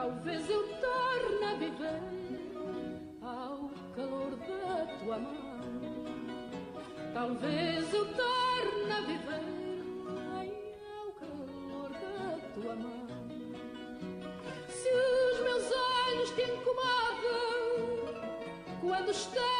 Talvez 0.00 0.48
eu 0.48 0.62
torne 0.62 1.44
a 1.44 1.54
viver 1.54 2.00
ao 3.20 3.68
calor 3.96 4.30
da 4.36 4.86
tua 5.00 5.18
mão. 5.18 5.34
Talvez 7.12 7.92
eu 7.92 8.04
torne 8.14 8.92
a 8.92 9.00
viver 9.00 9.42
ai, 10.36 10.52
ao 11.00 11.10
calor 11.14 11.90
da 11.90 12.38
tua 12.54 12.74
mão. 12.76 13.06
Se 14.68 14.88
os 14.88 15.40
meus 15.40 15.64
olhos 15.64 16.30
te 16.30 16.42
incomodam 16.42 17.58
quando 18.80 19.10
estão 19.10 19.57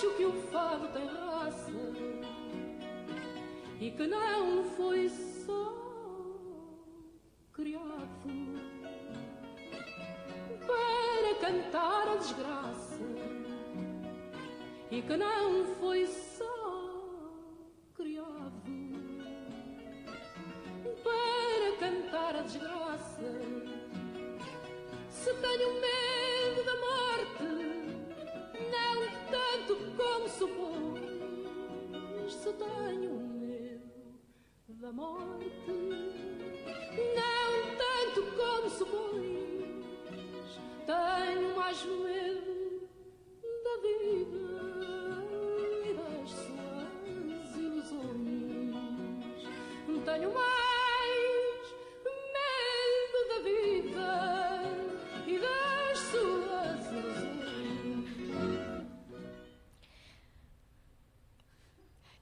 Acho 0.00 0.14
que 0.16 0.24
o 0.24 0.32
fado 0.50 0.88
tem 0.94 1.04
raça 1.04 1.70
e 3.78 3.90
que 3.90 4.06
não 4.06 4.64
foi 4.74 5.10
só 5.10 5.74
criado 7.52 8.08
para 10.66 11.34
cantar 11.46 12.08
a 12.08 12.16
desgraça 12.16 12.98
e 14.90 15.02
que 15.02 15.16
não 15.18 15.66
foi 15.78 16.06
só 16.06 16.29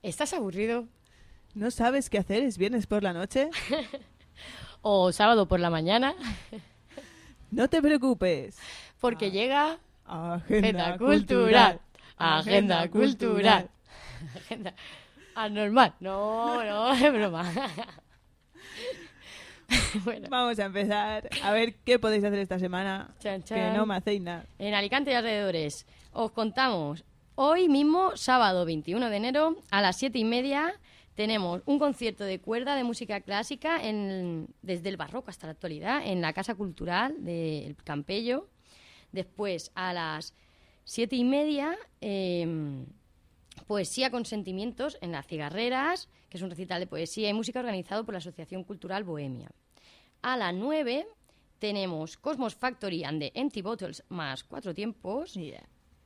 ¿Estás 0.09 0.33
aburrido? 0.33 0.87
¿No 1.55 1.71
sabes 1.71 2.09
qué 2.09 2.19
hacer? 2.19 2.43
¿Es 2.43 2.57
viernes 2.57 2.87
por 2.87 3.03
la 3.03 3.13
noche? 3.13 3.51
¿O 4.83 5.13
sábado 5.13 5.47
por 5.47 5.61
la 5.61 5.71
mañana? 5.71 6.15
No 7.51 7.67
te 7.67 7.81
preocupes. 7.81 8.59
Porque 9.01 9.31
llega 9.31 9.79
Agenda 10.05 10.35
Agenda 10.45 10.99
cultural. 10.99 11.25
cultural. 11.25 11.81
Agenda 12.19 12.77
Agenda 12.81 12.89
cultural. 12.91 13.71
Agenda 14.37 14.75
anormal. 15.35 15.95
No, 16.01 16.63
no, 16.63 16.93
es 16.93 17.11
broma. 17.11 17.51
bueno, 20.05 20.27
Vamos 20.29 20.59
a 20.59 20.67
empezar 20.67 21.31
a 21.43 21.53
ver 21.53 21.75
qué 21.87 21.99
podéis 21.99 22.23
hacer 22.25 22.39
esta 22.39 22.59
semana. 22.59 23.15
Chan, 23.21 23.41
Que 23.45 23.71
no 23.75 23.87
me 23.87 23.97
hacéis 23.97 24.21
nada. 24.21 24.45
en 24.59 24.75
Alicante 24.75 25.11
y 25.11 25.15
alrededores 25.15 25.87
os 26.13 26.31
contamos. 26.33 27.03
Hoy 27.41 27.69
mismo, 27.69 28.17
sábado 28.17 28.65
21 28.65 29.11
de 29.11 29.17
enero, 29.17 29.59
a 29.71 29.81
las 29.81 29.97
7 29.99 30.19
y 30.19 30.25
media, 30.25 30.75
tenemos 31.15 31.63
un 31.67 31.79
concierto 31.79 32.25
de 32.25 32.41
cuerda 32.41 32.75
de 32.75 32.83
música 32.83 33.21
clásica 33.21 33.79
desde 33.81 34.89
el 34.89 34.97
barroco 34.97 35.31
hasta 35.31 35.47
la 35.47 35.53
actualidad 35.53 36.05
en 36.05 36.21
la 36.21 36.33
Casa 36.33 36.57
Cultural 36.57 37.15
del 37.25 37.77
Campello. 37.77 38.49
Después, 39.13 39.71
a 39.77 39.93
las 39.93 40.35
siete 40.83 41.15
y 41.15 41.23
media, 41.23 41.79
eh, 42.01 42.85
poesía 43.69 44.11
con 44.11 44.25
sentimientos 44.25 44.99
en 45.01 45.13
las 45.13 45.29
cigarreras, 45.29 46.09
que 46.31 46.39
es 46.39 46.43
un 46.43 46.51
recital 46.51 46.81
de 46.81 46.89
poesía 46.89 47.29
y 47.29 47.35
música 47.35 47.61
organizado 47.61 48.05
por 48.05 48.15
la 48.15 48.19
Asociación 48.19 48.65
Cultural 48.65 49.05
Bohemia. 49.05 49.49
A 50.23 50.37
las 50.37 50.53
9 50.53 51.07
tenemos 51.61 52.17
Cosmos 52.17 52.57
Factory 52.57 53.05
and 53.05 53.21
the 53.21 53.31
Empty 53.33 53.63
Bottles 53.63 54.03
más 54.09 54.43
cuatro 54.43 54.75
tiempos 54.75 55.37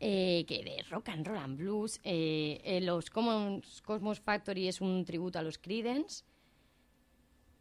eh, 0.05 0.45
que 0.49 0.65
de 0.65 0.83
rock 0.91 1.11
and 1.11 1.25
roll 1.27 1.39
and 1.39 1.57
blues. 1.57 2.01
eh, 2.03 2.61
eh, 2.65 2.81
los 2.81 3.09
Commons- 3.13 3.81
Cosmos 3.83 4.19
Factory 4.21 4.67
es 4.67 4.81
un 4.81 5.05
tributo 5.05 5.39
a 5.39 5.43
los 5.43 5.59
Creedence. 5.59 6.25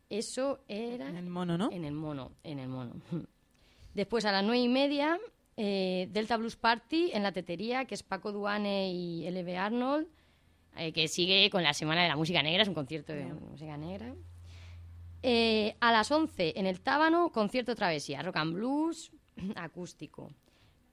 Eso 0.10 0.64
era... 0.68 1.08
En 1.08 1.16
el 1.18 1.30
mono, 1.30 1.58
¿no? 1.58 1.72
En 1.72 1.86
el 1.86 1.94
mono, 1.94 2.32
en 2.44 2.60
el 2.60 2.68
mono. 2.68 2.94
Después 3.94 4.26
a 4.26 4.32
las 4.32 4.44
nueve 4.44 4.60
y 4.60 4.68
media, 4.68 5.20
eh, 5.56 6.08
Delta 6.12 6.38
Blues 6.38 6.56
Party 6.56 7.12
en 7.14 7.24
la 7.24 7.32
tetería, 7.32 7.86
que 7.86 7.96
es 7.96 8.04
Paco 8.04 8.32
Duane 8.32 8.92
y 8.92 9.26
LB 9.30 9.56
Arnold, 9.58 10.08
eh, 10.78 10.92
que 10.94 11.08
sigue 11.08 11.50
con 11.50 11.64
la 11.64 11.74
Semana 11.74 12.02
de 12.04 12.08
la 12.10 12.16
Música 12.16 12.42
Negra, 12.42 12.64
es 12.64 12.68
un 12.70 12.74
concierto 12.74 13.14
de 13.14 13.26
música 13.26 13.78
negra. 13.78 14.16
Eh, 15.24 15.76
a 15.80 15.92
las 15.92 16.10
11 16.12 16.54
en 16.58 16.66
el 16.66 16.82
Tábano, 16.82 17.32
concierto 17.32 17.76
travesía, 17.76 18.22
rock 18.24 18.38
and 18.38 18.54
blues, 18.56 19.12
acústico. 19.56 20.32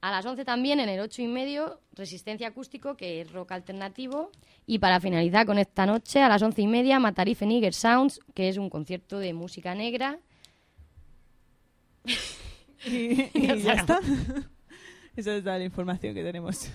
A 0.00 0.12
las 0.12 0.24
11 0.24 0.44
también 0.44 0.78
en 0.78 0.88
el 0.88 1.00
8 1.00 1.22
y 1.22 1.26
medio, 1.26 1.80
resistencia 1.92 2.46
acústico, 2.48 2.96
que 2.96 3.20
es 3.20 3.32
rock 3.32 3.50
alternativo. 3.52 4.30
Y 4.64 4.78
para 4.78 5.00
finalizar 5.00 5.44
con 5.44 5.58
esta 5.58 5.86
noche, 5.86 6.20
a 6.22 6.28
las 6.28 6.40
11 6.40 6.62
y 6.62 6.66
media, 6.68 7.00
Matarife 7.00 7.44
Nigger 7.46 7.74
Sounds, 7.74 8.20
que 8.34 8.48
es 8.48 8.58
un 8.58 8.70
concierto 8.70 9.18
de 9.18 9.32
música 9.34 9.74
negra. 9.74 10.18
Y, 12.86 13.22
y 13.36 13.46
Ya 13.64 13.72
está. 13.72 13.98
Esa 15.16 15.34
es 15.34 15.42
toda 15.42 15.58
la 15.58 15.64
información 15.64 16.14
que 16.14 16.22
tenemos. 16.22 16.70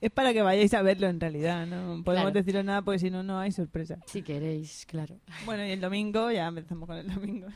Es 0.00 0.10
para 0.10 0.32
que 0.32 0.40
vayáis 0.40 0.72
a 0.72 0.80
verlo 0.80 1.08
en 1.08 1.20
realidad, 1.20 1.66
no 1.66 2.02
podemos 2.02 2.04
Claro. 2.04 2.30
deciros 2.32 2.64
nada 2.64 2.80
porque 2.80 2.98
si 3.00 3.10
no, 3.10 3.22
no 3.22 3.38
hay 3.38 3.52
sorpresa. 3.52 3.98
Si 4.06 4.22
queréis, 4.22 4.86
claro. 4.86 5.20
Bueno, 5.44 5.66
y 5.66 5.72
el 5.72 5.80
domingo, 5.82 6.30
ya 6.30 6.46
empezamos 6.46 6.86
con 6.88 6.96
el 6.96 7.14
domingo. 7.14 7.48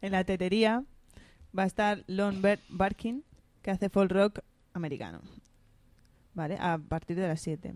En 0.00 0.12
la 0.12 0.24
tetería 0.24 0.84
va 1.56 1.62
a 1.64 1.66
estar 1.66 2.04
Lon 2.06 2.42
Barkin, 2.68 3.24
que 3.62 3.70
hace 3.70 3.88
folk 3.88 4.10
rock 4.12 4.40
americano. 4.74 5.20
¿Vale? 6.34 6.56
A 6.60 6.78
partir 6.78 7.16
de 7.16 7.26
las 7.28 7.40
7. 7.40 7.72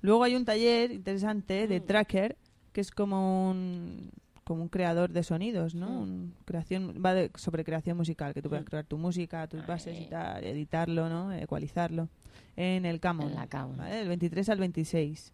Luego 0.00 0.24
hay 0.24 0.34
un 0.34 0.44
taller 0.46 0.90
interesante 0.92 1.66
de 1.66 1.80
Tracker, 1.80 2.36
que 2.72 2.80
es 2.80 2.90
como 2.90 3.50
un 3.50 4.10
como 4.44 4.62
un 4.64 4.68
creador 4.68 5.12
de 5.12 5.22
sonidos, 5.22 5.76
¿no? 5.76 5.88
Mm. 5.88 6.02
Un 6.02 6.34
creación 6.44 7.00
va 7.04 7.14
de- 7.14 7.30
sobre 7.36 7.62
creación 7.62 7.96
musical, 7.96 8.34
que 8.34 8.42
tú 8.42 8.48
puedes 8.48 8.64
Mm. 8.64 8.68
crear 8.68 8.84
tu 8.84 8.98
música, 8.98 9.46
tus 9.46 9.64
bases 9.64 9.96
y 10.00 10.06
tal, 10.06 10.42
editarlo, 10.42 11.08
¿no? 11.08 11.32
Ecualizarlo 11.32 12.08
en 12.56 12.84
el 12.84 12.98
Camon, 12.98 13.28
En 13.28 13.34
la 13.36 13.46
Camon. 13.46 13.76
¿vale? 13.76 13.94
Del 13.94 14.08
23 14.08 14.48
al 14.48 14.58
26. 14.58 15.32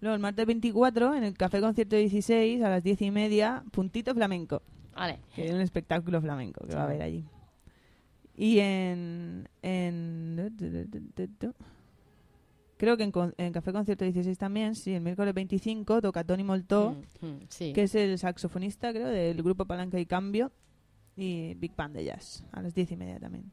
Luego 0.00 0.14
el 0.14 0.22
martes 0.22 0.46
24 0.46 1.14
en 1.16 1.22
el 1.24 1.34
Café 1.36 1.60
Concierto 1.60 1.96
16 1.96 2.62
a 2.62 2.70
las 2.70 2.82
10 2.82 3.02
y 3.02 3.10
media, 3.10 3.62
puntito 3.72 4.14
flamenco, 4.14 4.62
Vale. 4.98 5.18
que 5.34 5.46
es 5.46 5.52
un 5.52 5.60
espectáculo 5.60 6.20
flamenco 6.20 6.66
que 6.66 6.74
va 6.74 6.82
a 6.82 6.84
haber 6.84 7.02
allí. 7.02 7.24
Y 8.36 8.58
en, 8.60 9.48
en 9.62 10.36
creo 12.76 12.96
que 12.96 13.02
en, 13.04 13.12
en 13.38 13.52
Café 13.52 13.72
Concierto 13.72 14.04
16 14.04 14.38
también, 14.38 14.74
sí, 14.74 14.94
el 14.94 15.00
miércoles 15.00 15.34
25 15.34 16.00
toca 16.00 16.24
Tony 16.24 16.44
Moltó, 16.44 16.96
Mm, 17.20 17.26
mm, 17.26 17.38
sí. 17.48 17.72
que 17.72 17.82
es 17.84 17.94
el 17.94 18.18
saxofonista, 18.18 18.92
creo, 18.92 19.08
del 19.08 19.42
grupo 19.42 19.64
Palanca 19.64 19.98
y 19.98 20.06
Cambio, 20.06 20.52
y 21.16 21.54
Big 21.54 21.74
Band 21.74 21.96
de 21.96 22.04
Jazz, 22.04 22.44
a 22.52 22.62
las 22.62 22.74
10 22.74 22.92
y 22.92 22.96
media 22.96 23.18
también. 23.18 23.50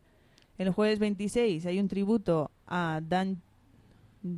El 0.58 0.70
jueves 0.70 1.00
26 1.00 1.66
hay 1.66 1.80
un 1.80 1.88
tributo 1.88 2.52
a 2.68 3.02
Dan 3.04 3.42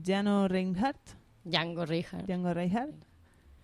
Jano 0.03 0.47
Reinhardt, 0.47 0.99
Django 1.43 1.86
Reinhardt. 1.86 2.26
Django 2.26 2.53
Reinhardt, 2.53 2.95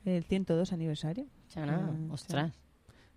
el 0.06 0.24
102 0.26 0.74
aniversario. 0.74 1.26
Chana, 1.48 1.78
Mm, 1.78 2.12
ostras. 2.12 2.60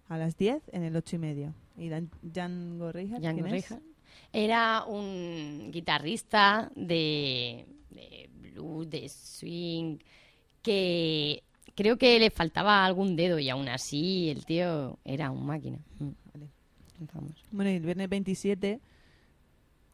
A 0.09 0.19
las 0.19 0.37
10 0.37 0.63
en 0.73 0.83
el 0.85 0.95
8 0.97 1.17
y 1.17 1.19
medio. 1.19 1.55
¿Y 1.77 1.89
Dan- 1.89 2.11
Django 2.23 2.93
Reinhardt? 2.93 3.23
Django? 3.23 3.43
Reinhardt. 3.43 3.83
Era 4.33 4.85
un 4.87 5.71
guitarrista 5.73 6.71
de, 6.75 7.67
de 7.91 8.31
blues, 8.41 8.89
de 8.89 9.09
swing, 9.09 9.99
que 10.63 11.43
creo 11.75 11.97
que 11.99 12.19
le 12.19 12.31
faltaba 12.31 12.85
algún 12.85 13.17
dedo 13.17 13.39
y 13.39 13.49
aún 13.51 13.69
así 13.69 14.29
el 14.31 14.45
tío 14.47 14.99
era 15.05 15.31
un 15.31 15.45
máquina. 15.47 15.79
Mm. 15.99 16.09
Vale. 16.33 16.47
Bueno, 17.51 17.71
y 17.71 17.75
el 17.75 17.83
viernes 17.85 18.09
27 18.09 18.81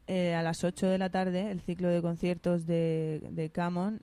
eh, 0.07 0.33
a 0.35 0.41
las 0.43 0.63
8 0.63 0.87
de 0.87 0.97
la 0.97 1.09
tarde 1.09 1.51
el 1.51 1.59
ciclo 1.61 1.89
de 1.89 2.01
conciertos 2.01 2.65
de, 2.65 3.21
de 3.31 3.49
Camon 3.49 4.01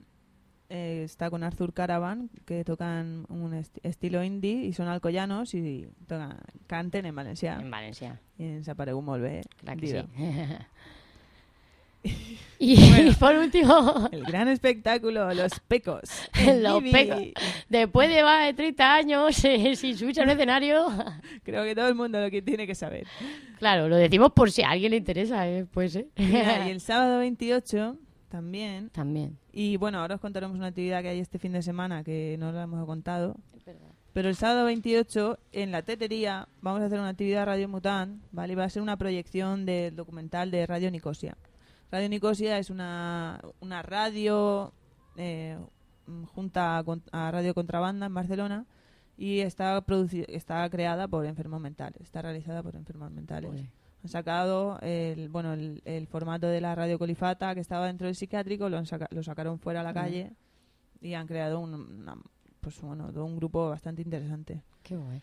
eh, 0.73 1.03
está 1.03 1.29
con 1.29 1.43
Arthur 1.43 1.73
Caravan 1.73 2.29
que 2.45 2.63
tocan 2.63 3.25
un 3.29 3.53
est- 3.53 3.77
estilo 3.83 4.23
indie 4.23 4.63
y 4.65 4.73
son 4.73 4.87
alcoyanos 4.87 5.53
y 5.53 5.87
tocan, 6.07 6.37
canten 6.67 7.05
en 7.05 7.13
Valencia 7.15 7.57
En 7.59 7.69
Valencia. 7.69 8.19
y 8.39 8.45
en 8.45 8.63
Saparegú 8.63 9.01
molt 9.01 9.21
bé, 9.21 9.41
que 9.79 9.87
sí. 9.87 9.97
y 12.57 12.89
Bueno. 12.89 13.13
por 13.19 13.35
último, 13.35 14.09
el 14.11 14.23
gran 14.23 14.47
espectáculo 14.47 15.31
Los 15.35 15.59
Pecos 15.67 16.01
Los. 16.61 16.81
Pecos. 16.83 17.21
después 17.69 18.09
de 18.09 18.23
más 18.23 18.47
de 18.47 18.53
30 18.55 18.95
años 18.95 19.45
eh, 19.45 19.75
sin 19.75 19.95
subirse 19.97 20.21
a 20.21 20.23
un 20.23 20.31
escenario, 20.31 20.87
creo 21.43 21.63
que 21.63 21.75
todo 21.75 21.87
el 21.87 21.95
mundo 21.95 22.19
lo 22.19 22.31
que 22.31 22.41
tiene 22.41 22.65
que 22.65 22.73
saber 22.75 23.05
claro, 23.59 23.87
lo 23.87 23.97
decimos 23.97 24.31
por 24.31 24.49
si 24.51 24.63
a 24.63 24.71
alguien 24.71 24.91
le 24.91 24.97
interesa, 24.97 25.47
eh, 25.47 25.65
pues 25.71 25.95
y, 25.95 26.07
nada, 26.23 26.67
y 26.67 26.71
el 26.71 26.81
sábado 26.81 27.19
28 27.19 27.97
también 28.31 28.89
También. 28.89 29.37
Y 29.51 29.77
bueno, 29.77 29.99
ahora 29.99 30.15
os 30.15 30.21
contaremos 30.21 30.57
una 30.57 30.67
actividad 30.67 31.01
que 31.01 31.09
hay 31.09 31.19
este 31.19 31.37
fin 31.37 31.51
de 31.51 31.61
semana 31.61 32.03
que 32.03 32.35
no 32.39 32.51
la 32.51 32.63
hemos 32.63 32.85
contado. 32.85 33.35
Pero 34.13 34.27
el 34.27 34.35
sábado 34.35 34.65
28, 34.65 35.37
en 35.53 35.71
la 35.71 35.83
tetería, 35.83 36.47
vamos 36.61 36.81
a 36.81 36.85
hacer 36.85 36.99
una 36.99 37.09
actividad 37.09 37.45
Radio 37.45 37.69
Mután, 37.69 38.21
¿vale? 38.31 38.53
Y 38.53 38.55
va 38.55 38.65
a 38.65 38.69
ser 38.69 38.81
una 38.81 38.97
proyección 38.97 39.65
del 39.65 39.95
documental 39.95 40.51
de 40.51 40.65
Radio 40.65 40.91
Nicosia. 40.91 41.37
Radio 41.91 42.09
Nicosia 42.09 42.57
es 42.57 42.69
una, 42.69 43.39
una 43.61 43.83
radio 43.83 44.73
eh, 45.15 45.57
junta 46.33 46.77
a, 46.77 46.83
a 47.11 47.31
Radio 47.31 47.53
Contrabanda 47.53 48.07
en 48.07 48.13
Barcelona 48.13 48.65
y 49.17 49.41
está, 49.41 49.83
está 50.27 50.69
creada 50.69 51.07
por 51.07 51.25
enfermos 51.25 51.61
mentales, 51.61 52.01
está 52.01 52.21
realizada 52.21 52.63
por 52.63 52.75
enfermos 52.75 53.11
mentales. 53.11 53.51
Han 54.03 54.09
sacado 54.09 54.79
el, 54.81 55.29
bueno, 55.29 55.53
el, 55.53 55.81
el 55.85 56.07
formato 56.07 56.47
de 56.47 56.59
la 56.59 56.73
radio 56.73 56.97
colifata 56.97 57.53
que 57.53 57.61
estaba 57.61 57.87
dentro 57.87 58.07
del 58.07 58.15
psiquiátrico, 58.15 58.67
lo, 58.69 58.77
han 58.77 58.85
saca- 58.85 59.07
lo 59.11 59.21
sacaron 59.23 59.59
fuera 59.59 59.81
a 59.81 59.83
la 59.83 59.89
Ah. 59.89 59.93
calle 59.93 60.31
y 61.01 61.13
han 61.13 61.27
creado 61.27 61.59
un, 61.59 61.73
una- 61.73 62.17
pues 62.59 62.81
bueno, 62.81 63.09
un 63.13 63.37
grupo 63.37 63.69
bastante 63.69 64.01
interesante. 64.01 64.61
Qué 64.83 64.95
guay. 64.97 65.21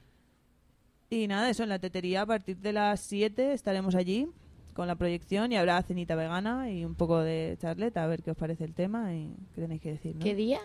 Y 1.10 1.26
nada, 1.26 1.48
eso 1.50 1.62
en 1.62 1.70
la 1.70 1.78
tetería 1.78 2.22
a 2.22 2.26
partir 2.26 2.58
de 2.58 2.72
las 2.72 3.00
7 3.00 3.52
estaremos 3.52 3.94
allí 3.94 4.28
con 4.74 4.86
la 4.86 4.94
proyección 4.94 5.50
y 5.50 5.56
habrá 5.56 5.82
cenita 5.82 6.14
vegana 6.14 6.70
y 6.70 6.84
un 6.84 6.94
poco 6.94 7.18
de 7.20 7.56
charleta 7.60 8.04
a 8.04 8.06
ver 8.06 8.22
qué 8.22 8.30
os 8.30 8.36
parece 8.36 8.64
el 8.64 8.74
tema 8.74 9.12
y 9.14 9.34
qué 9.54 9.62
tenéis 9.62 9.80
que 9.80 9.90
decir. 9.92 10.14
¿no? 10.14 10.22
¿Qué 10.22 10.34
día? 10.36 10.60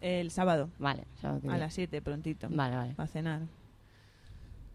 El 0.00 0.30
sábado, 0.30 0.68
Vale, 0.78 1.04
sábado 1.20 1.40
que 1.40 1.48
a 1.48 1.56
las 1.56 1.74
7 1.74 2.00
prontito, 2.02 2.46
Vale, 2.50 2.76
vale. 2.76 2.94
a 2.96 3.06
cenar. 3.08 3.40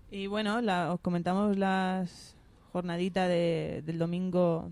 Y 0.10 0.28
bueno, 0.28 0.60
la- 0.60 0.92
os 0.94 1.00
comentamos 1.00 1.56
las 1.58 2.36
jornadita 2.72 3.28
de, 3.28 3.82
del 3.86 3.98
domingo 4.00 4.72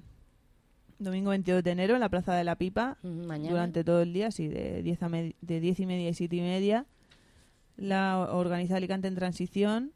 domingo 1.00 1.30
22 1.30 1.64
de 1.64 1.72
enero 1.72 1.94
en 1.94 2.02
la 2.02 2.10
Plaza 2.10 2.34
de 2.36 2.44
la 2.44 2.56
Pipa 2.58 2.98
Mm, 3.04 3.26
Mañana. 3.26 3.50
durante 3.52 3.84
todo 3.86 4.02
el 4.02 4.12
día, 4.12 4.32
sí, 4.32 4.48
de 4.50 4.84
10, 4.84 5.02
a 5.04 5.10
me- 5.10 5.36
de 5.42 5.60
10 5.62 5.80
y 5.80 5.86
media 5.86 6.10
y 6.10 6.14
7 6.14 6.36
y 6.36 6.42
media. 6.42 6.86
La 7.78 8.20
organiza 8.34 8.76
Alicante 8.76 9.08
en 9.08 9.16
Transición 9.16 9.94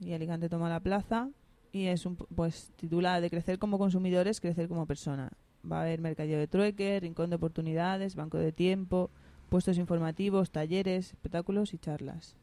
y 0.00 0.12
Alicante 0.12 0.48
toma 0.48 0.68
la 0.68 0.80
plaza 0.80 1.28
y 1.70 1.86
es 1.86 2.04
un, 2.06 2.16
pues 2.16 2.72
titula 2.76 3.20
de 3.20 3.30
crecer 3.30 3.58
como 3.60 3.78
consumidores, 3.78 4.40
crecer 4.40 4.66
como 4.68 4.86
persona. 4.86 5.30
Va 5.70 5.78
a 5.78 5.82
haber 5.82 6.00
mercadillo 6.00 6.38
de 6.38 6.48
trueque, 6.48 6.98
rincón 7.00 7.30
de 7.30 7.36
oportunidades, 7.36 8.16
banco 8.16 8.38
de 8.38 8.50
tiempo, 8.50 9.10
puestos 9.48 9.78
informativos, 9.78 10.50
talleres, 10.50 11.10
espectáculos 11.12 11.72
y 11.72 11.78
charlas. 11.78 12.34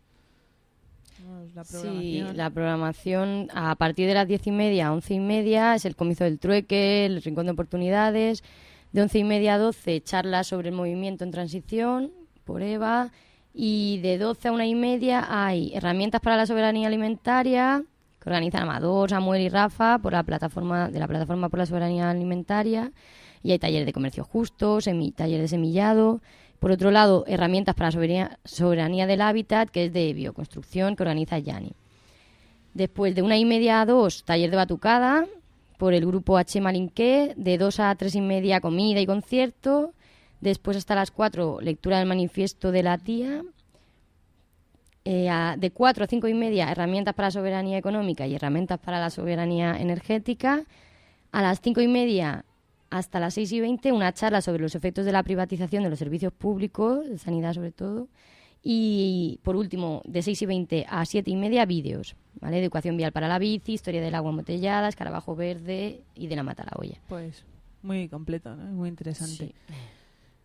La 1.56 1.64
Sí, 1.64 2.24
la 2.36 2.50
programación 2.50 3.50
a 3.54 3.76
partir 3.76 4.08
de 4.08 4.14
las 4.14 4.28
diez 4.28 4.46
y 4.48 4.52
media 4.52 4.88
a 4.88 4.94
once 4.94 5.14
y 5.14 5.20
media 5.20 5.76
es 5.76 5.86
el 5.86 5.96
comienzo 5.96 6.24
del 6.24 6.40
trueque, 6.40 7.06
el 7.06 7.22
rincón 7.22 7.46
de 7.46 7.52
oportunidades. 7.52 8.44
De 8.92 9.02
once 9.02 9.20
y 9.20 9.24
media 9.24 9.56
a 9.56 9.58
doce 9.58 10.02
charlas 10.02 10.48
sobre 10.48 10.70
el 10.70 10.76
movimiento 10.76 11.24
en 11.24 11.32
transición 11.32 12.12
por 12.46 12.62
Eva. 12.62 13.12
Y 13.54 14.00
de 14.02 14.18
doce 14.18 14.48
a 14.48 14.52
una 14.52 14.66
y 14.66 14.76
media 14.76 15.26
hay 15.28 15.72
herramientas 15.74 16.22
para 16.22 16.38
la 16.38 16.46
soberanía 16.46 16.88
alimentaria 16.88 17.84
que 18.20 18.30
organizan 18.30 18.64
Amador, 18.64 19.10
Samuel 19.10 19.42
y 19.42 19.50
Rafa 19.50 20.00
por 20.00 20.14
la 20.14 20.24
plataforma 20.24 20.90
de 20.90 21.00
la 21.00 21.08
plataforma 21.08 21.50
por 21.50 21.60
la 21.60 21.66
soberanía 21.66 22.10
alimentaria. 22.10 22.92
Y 23.42 23.52
hay 23.52 23.60
talleres 23.60 23.86
de 23.86 23.94
comercio 23.94 24.24
justo, 24.24 24.82
semi, 24.82 25.12
taller 25.12 25.40
de 25.42 25.48
semillado. 25.48 26.22
Por 26.60 26.72
otro 26.72 26.92
lado, 26.92 27.24
herramientas 27.28 27.74
para 27.76 27.90
la 27.92 28.38
soberanía, 28.44 29.08
del 29.08 29.22
hábitat, 29.22 29.70
que 29.70 29.86
es 29.86 29.94
de 29.94 30.14
bioconstrucción, 30.14 30.96
que 30.96 31.04
organiza 31.04 31.40
Yani. 31.40 31.72
Después 32.74 33.16
de 33.16 33.22
una 33.22 33.38
y 33.38 33.46
media 33.46 33.82
a 33.82 33.86
dos, 33.86 34.24
taller 34.24 34.52
de 34.52 34.58
batucada 34.58 35.26
por 35.78 35.94
el 35.94 36.06
grupo 36.06 36.38
H. 36.38 36.60
Malinqué. 36.60 37.34
De 37.38 37.58
dos 37.58 37.80
a 37.80 37.96
tres 37.96 38.16
y 38.16 38.22
media, 38.22 38.60
comida 38.60 39.00
y 39.00 39.06
concierto. 39.06 39.94
Después 40.42 40.76
hasta 40.78 40.96
las 40.96 41.12
cuatro, 41.12 41.60
lectura 41.62 42.00
del 42.00 42.08
manifiesto 42.08 42.72
de 42.72 42.84
la 42.84 42.98
tía. 42.98 43.42
Eh, 45.06 45.32
de 45.58 45.72
4 45.72 46.04
a 46.04 46.08
5 46.08 46.28
y 46.28 46.34
media, 46.34 46.72
herramientas 46.72 47.16
para 47.16 47.30
la 47.30 47.32
soberanía 47.32 47.78
económica 47.78 48.28
y 48.28 48.36
herramientas 48.36 48.80
para 48.80 49.00
la 49.00 49.10
soberanía 49.10 49.78
energética. 49.80 50.64
A 51.32 51.42
las 51.42 51.62
5 51.62 51.82
y 51.82 51.88
media 51.88 52.46
hasta 52.90 53.20
las 53.20 53.36
6 53.36 53.52
y 53.52 53.60
20, 53.62 53.92
una 53.92 54.14
charla 54.14 54.42
sobre 54.42 54.62
los 54.62 54.76
efectos 54.76 55.06
de 55.06 55.12
la 55.12 55.24
privatización 55.24 55.84
de 55.84 55.90
los 55.90 56.00
servicios 56.00 56.34
públicos, 56.34 57.08
de 57.08 57.18
sanidad 57.18 57.54
sobre 57.54 57.72
todo. 57.72 58.08
Y 58.62 59.40
por 59.44 59.56
último, 59.56 60.02
de 60.06 60.22
6 60.22 60.42
y 60.42 60.46
20 60.46 60.86
a 60.90 61.06
7 61.06 61.32
y 61.32 61.36
media, 61.36 61.66
vídeos. 61.66 62.16
¿vale? 62.42 62.60
Educación 62.60 62.98
vial 62.98 63.12
para 63.12 63.28
la 63.28 63.40
bici, 63.40 63.74
historia 63.74 64.02
del 64.02 64.16
agua 64.16 64.32
embotellada, 64.32 64.90
escarabajo 64.90 65.36
verde 65.36 66.04
y 66.16 66.28
de 66.28 66.36
la 66.36 66.44
mata 66.44 66.64
a 66.64 66.66
la 66.66 66.72
olla. 66.78 67.00
Pues 67.08 67.46
muy 67.82 68.10
completo, 68.10 68.56
muy 68.56 68.90
interesante. 68.90 69.54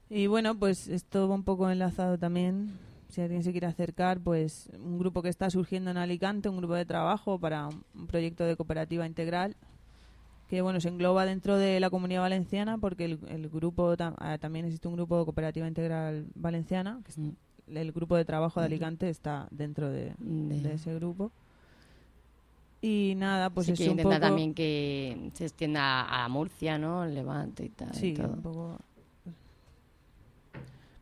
Y 0.09 0.27
bueno, 0.27 0.57
pues 0.57 0.87
esto 0.89 1.29
va 1.29 1.35
un 1.35 1.45
poco 1.45 1.71
enlazado 1.71 2.19
también. 2.19 2.79
Si 3.09 3.21
alguien 3.21 3.43
se 3.43 3.53
quiere 3.53 3.67
acercar, 3.67 4.21
pues 4.21 4.71
un 4.79 4.99
grupo 4.99 5.23
que 5.23 5.29
está 5.29 5.51
surgiendo 5.51 5.91
en 5.91 5.97
Alicante, 5.97 6.49
un 6.49 6.57
grupo 6.59 6.75
de 6.75 6.85
trabajo 6.85 7.39
para 7.39 7.69
un 7.69 8.07
proyecto 8.07 8.45
de 8.45 8.57
cooperativa 8.57 9.07
integral 9.07 9.57
que 10.49 10.61
bueno 10.63 10.81
se 10.81 10.89
engloba 10.89 11.25
dentro 11.27 11.57
de 11.57 11.81
la 11.81 11.91
comunidad 11.91 12.21
valenciana 12.23 12.79
porque 12.79 13.05
el, 13.07 13.19
el 13.29 13.49
grupo 13.49 13.97
tam- 13.97 14.15
ah, 14.19 14.39
también 14.39 14.67
existe 14.67 14.89
un 14.89 14.95
grupo 14.95 15.19
de 15.19 15.25
cooperativa 15.25 15.67
integral 15.67 16.27
valenciana 16.35 17.01
que 17.05 17.11
es- 17.13 17.19
el 17.67 17.93
grupo 17.93 18.15
de 18.17 18.25
trabajo 18.27 18.61
de 18.61 18.67
Alicante 18.67 19.09
está 19.09 19.49
dentro 19.51 19.89
de, 19.91 20.13
de 20.19 20.75
ese 20.75 20.95
grupo 20.95 21.33
y 22.83 23.15
nada 23.17 23.49
pues 23.49 23.67
Sí, 23.67 23.73
es 23.73 23.79
que 23.79 23.85
un 23.87 23.93
intenta 23.93 24.17
poco 24.17 24.27
también 24.29 24.53
que 24.53 25.31
se 25.33 25.47
extienda 25.47 26.03
a 26.25 26.29
Murcia, 26.29 26.77
¿no? 26.77 27.07
Levante 27.07 27.65
y 27.65 27.71
tal. 27.71 27.89
y 27.89 27.93
Sí, 27.99 28.13
todo. 28.15 28.29
un 28.29 28.43
poco. 28.43 28.79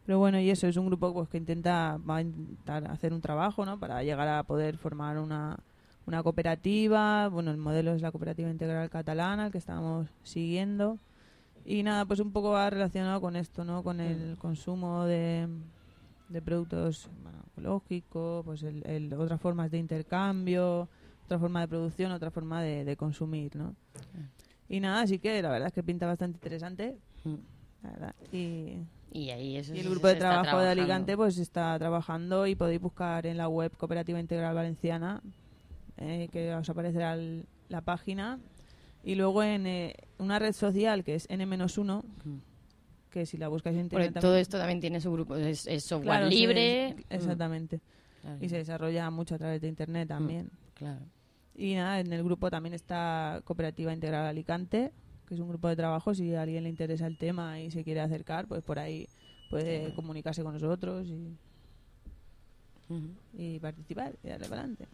Pero 0.07 0.19
bueno, 0.19 0.39
y 0.41 0.51
eso 0.51 0.67
es 0.67 0.77
un 0.77 0.87
grupo 0.87 1.13
pues, 1.13 1.29
que 1.29 1.39
intenta 1.39 1.99
va 2.09 2.17
a 2.17 2.21
intentar 2.23 2.89
hacer 2.91 3.13
un 3.13 3.21
trabajo, 3.21 3.65
¿no? 3.65 3.79
Para 3.79 4.03
llegar 4.03 4.29
a 4.29 4.43
poder 4.45 4.77
formar 4.77 5.19
una, 5.19 5.59
una 6.07 6.23
cooperativa. 6.23 7.29
Bueno, 7.29 7.51
el 7.51 7.57
modelo 7.59 7.93
es 7.95 8.03
la 8.03 8.11
cooperativa 8.11 8.51
integral 8.51 8.91
catalana, 8.91 9.47
el 9.47 9.53
que 9.53 9.59
estamos 9.59 10.09
siguiendo. 10.23 10.99
Y 11.65 11.83
nada, 11.83 12.05
pues 12.05 12.19
un 12.21 12.33
poco 12.33 12.51
va 12.51 12.69
relacionado 12.71 13.21
con 13.21 13.37
esto, 13.37 13.65
¿no? 13.65 13.83
Con 13.85 14.01
el 14.01 14.37
consumo 14.37 15.05
de, 15.05 15.47
de 16.29 16.43
productos 16.43 17.09
bueno, 17.23 17.39
ecológicos, 17.53 18.45
pues 18.45 18.63
el, 18.65 18.83
el- 18.87 19.13
otras 19.15 19.41
formas 19.41 19.71
de 19.71 19.79
intercambio, 19.79 20.89
otra 21.25 21.39
forma 21.39 21.61
de 21.61 21.69
producción, 21.69 22.11
otra 22.13 22.31
forma 22.33 22.63
de, 22.63 22.85
de 22.85 22.97
consumir, 22.97 23.55
¿no? 23.55 23.75
Y 24.69 24.81
nada, 24.81 25.03
así 25.03 25.19
que 25.19 25.41
la 25.43 25.51
verdad 25.51 25.69
es 25.69 25.75
que 25.75 25.83
pinta 25.83 26.07
bastante 26.07 26.37
interesante. 26.37 26.97
La 27.83 27.91
verdad. 27.91 28.15
Y, 28.33 28.79
Y 29.13 29.31
ahí 29.31 29.57
eso 29.57 29.75
y 29.75 29.81
el 29.81 29.91
grupo 29.91 30.09
de 30.09 30.17
trabajo 30.17 30.59
de. 30.59 30.69
Alicante 30.69 31.17
pues 31.17 31.39
está 31.39 31.79
trabajando 31.79 32.47
y 32.47 32.55
podéis 32.57 32.81
buscar 32.81 33.27
en 33.27 33.37
la 33.37 33.49
web 33.49 33.77
Cooperativa 33.77 34.19
Integral 34.19 34.55
Valenciana, 34.55 35.21
eh, 36.03 36.29
que 36.33 36.55
os 36.55 36.69
aparecerá 36.69 37.15
el- 37.15 37.45
la 37.69 37.81
página. 37.81 38.39
Y 39.05 39.15
luego 39.15 39.43
en 39.43 39.67
eh, 39.67 39.95
una 40.19 40.39
red 40.39 40.53
social 40.53 41.03
que 41.05 41.15
es 41.17 41.27
N-1, 41.29 42.03
que 43.11 43.27
si 43.27 43.37
la 43.37 43.49
buscáis 43.49 43.77
en 43.77 43.89
Porque 43.89 44.05
internet 44.07 44.21
todo 44.21 44.31
también- 44.33 44.43
esto 44.43 44.59
también 44.59 44.81
tiene 44.81 45.01
su 45.01 45.13
grupo, 45.13 45.37
es, 45.37 45.67
es 45.67 45.85
software 45.85 46.19
Claro, 46.19 46.31
sí, 46.31 46.39
libre. 46.39 46.89
es- 46.91 46.97
exactamente. 47.11 47.81
Claro. 48.21 48.39
Y 48.41 48.49
se 48.49 48.57
desarrolla 48.59 49.11
mucho 49.11 49.35
a 49.35 49.39
través 49.39 49.61
de 49.61 49.69
internet 49.69 50.09
también. 50.09 50.51
Claro. 50.75 51.01
Y 51.55 51.75
nada, 51.75 52.01
en 52.01 52.13
el 52.13 52.23
grupo 52.23 52.49
también 52.51 52.75
está 52.75 53.41
Cooperativa 53.45 53.93
Integral 53.93 54.25
Alicante, 54.27 54.93
que 55.27 55.35
es 55.35 55.41
un 55.41 55.49
grupo 55.49 55.69
de 55.69 55.77
trabajo. 55.77 56.15
Si 56.15 56.33
a 56.35 56.43
alguien 56.43 56.63
le 56.63 56.69
interesa 56.71 57.07
el 57.07 57.19
tema 57.19 57.61
y 57.61 57.71
se 57.71 57.83
quiere 57.85 58.01
acercar, 58.01 58.47
pues 58.47 58.63
por 58.63 58.79
ahí 58.79 59.09
puede 59.51 59.93
comunicarse 59.95 60.43
con 60.43 60.55
nosotros 60.55 61.07
y, 61.09 61.37
y 63.35 63.59
participar 63.61 64.15
y 64.23 64.29
darle 64.29 64.49
para 64.49 64.61
adelante. 64.63 64.87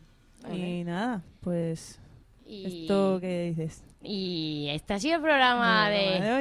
Y 0.55 0.85
nada, 0.85 1.23
pues 1.41 2.01
Y- 2.47 2.83
esto 2.83 3.19
que 3.21 3.43
dices. 3.55 3.85
Y 4.03 4.69
este 4.71 4.95
ha 4.95 4.99
sido 5.01 5.17
el 5.17 5.23
programa 5.23 5.89
El 5.93 6.21
programa 6.21 6.21
de... 6.21 6.25
de 6.25 6.33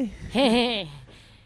hoy. 0.84 0.90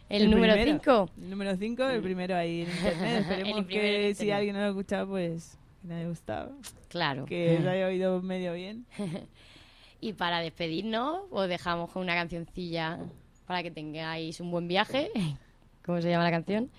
el, 0.10 0.30
número 0.30 0.54
primero. 0.54 0.80
5. 0.84 1.10
El 1.22 1.30
número 1.30 1.56
5, 1.56 1.84
el 1.90 2.02
primero 2.02 2.36
ahí 2.36 2.62
en 2.62 2.70
internet. 2.76 3.22
Esperemos 3.22 3.66
que 3.66 4.14
si 4.16 4.32
alguien 4.32 4.54
no 4.56 4.60
lo 4.62 4.66
ha 4.68 4.70
escuchado, 4.70 5.08
pues 5.08 5.58
que 5.82 5.88
le 5.88 5.96
haya 5.96 6.08
gustado. 6.10 6.52
Claro. 6.90 7.26
Que 7.26 7.60
se 7.62 7.68
haya 7.70 7.88
oído 7.88 8.22
medio 8.22 8.54
bien. 8.54 8.86
Y 10.04 10.14
para 10.14 10.40
despedirnos, 10.40 11.26
os 11.30 11.48
dejamos 11.48 11.92
con 11.92 12.02
una 12.02 12.16
cancioncilla 12.16 12.98
para 13.46 13.62
que 13.62 13.70
tengáis 13.70 14.40
un 14.40 14.50
buen 14.50 14.68
viaje. 14.68 15.12
¿Cómo 15.86 16.02
se 16.02 16.10
llama 16.10 16.24
la 16.24 16.32
canción? 16.32 16.72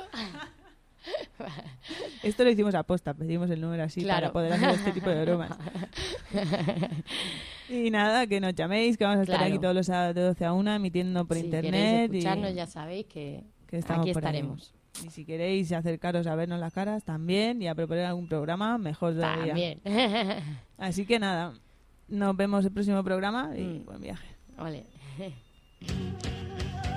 Esto 2.21 2.43
lo 2.45 2.49
hicimos 2.51 2.73
a 2.75 2.83
posta, 2.83 3.13
pedimos 3.13 3.49
el 3.49 3.59
número 3.59 3.83
así 3.83 4.01
Claro. 4.03 4.31
para 4.31 4.33
poder 4.33 4.53
hacer 4.53 4.69
este 4.69 4.91
tipo 4.93 5.09
de 5.09 5.25
bromas. 5.25 5.51
y 7.69 7.91
nada, 7.91 8.25
que 8.27 8.39
nos 8.39 8.55
llaméis, 8.55 8.97
que 8.97 9.03
vamos 9.03 9.19
a 9.19 9.23
estar 9.23 9.35
Claro. 9.37 9.53
aquí 9.53 9.61
todos 9.61 9.75
los 9.75 9.85
sábados 9.87 10.15
de 10.15 10.21
12 10.21 10.45
a 10.45 10.53
1 10.53 10.73
emitiendo 10.75 11.25
por 11.25 11.35
si 11.35 11.43
internet. 11.43 11.71
queréis 11.73 12.13
y- 12.13 12.17
escucharnos 12.19 12.55
ya 12.55 12.67
sabéis 12.67 13.05
que, 13.07 13.43
que 13.73 13.79
estamos 13.79 14.03
aquí 14.05 14.13
por 14.13 14.23
ahí. 14.25 14.35
estaremos. 14.35 14.73
Y 15.03 15.09
si 15.09 15.25
queréis 15.25 15.71
acercaros 15.71 16.27
a 16.27 16.35
vernos 16.35 16.59
las 16.59 16.71
caras 16.73 17.03
también 17.03 17.59
y 17.61 17.67
a 17.67 17.73
proponer 17.73 18.05
algún 18.05 18.27
programa, 18.27 18.77
mejor 18.77 19.13
todavía. 19.15 19.47
También. 19.47 19.81
Así 20.77 21.05
que 21.07 21.17
nada, 21.19 21.53
nos 22.07 22.37
vemos 22.37 22.63
el 22.65 22.71
próximo 22.71 23.03
programa 23.03 23.51
y 23.57 23.63
Mm. 23.79 23.85
buen 23.85 24.01
viaje. 24.01 24.27
Vale. 24.55 24.85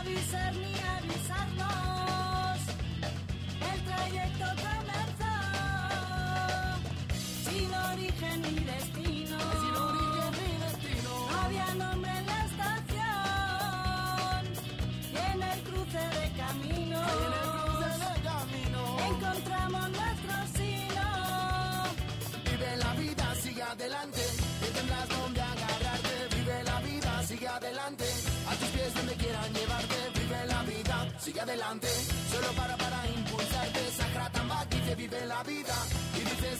avisar 0.00 0.52
ni 0.54 0.74
avisarnos. 0.96 2.60
El 3.72 3.78
trayecto 3.84 4.46
comenzó 4.66 5.34
sin 7.44 7.70
origen 7.74 8.42
ni 8.42 8.54
destino. 8.64 9.17
Adelante. 31.38 31.88
Solo 32.30 32.48
para 32.52 32.76
para 32.76 33.06
impulsarte. 33.08 33.80
Sacra 33.96 34.30
Tambak 34.30 34.68
dice 34.68 34.94
vive 34.94 35.26
la 35.26 35.42
vida. 35.42 35.74
Y 36.16 36.20
dice 36.20 36.56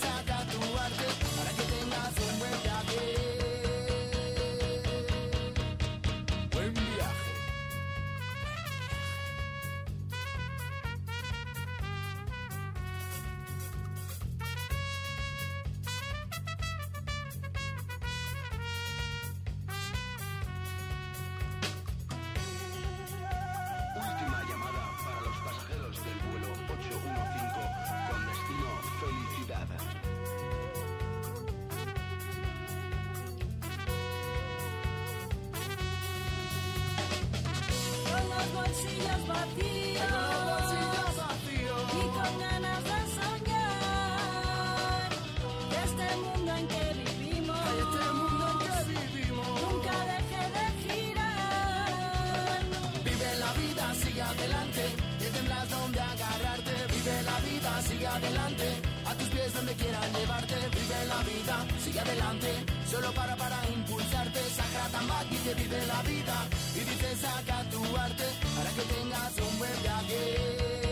solo 62.91 63.13
para 63.13 63.37
para 63.37 63.59
impulsarte. 63.71 64.41
Saca 64.57 64.89
Tambaqui 64.93 65.37
te 65.37 65.55
vive 65.55 65.87
la 65.87 66.03
vida 66.03 66.37
y 66.75 66.81
dice 66.81 67.17
saca 67.17 67.65
tu 67.71 67.83
arte 67.97 68.25
para 68.57 68.71
que 68.71 68.83
tengas 68.95 69.33
un 69.39 69.59
buen 69.59 69.83
viaje. 69.83 70.88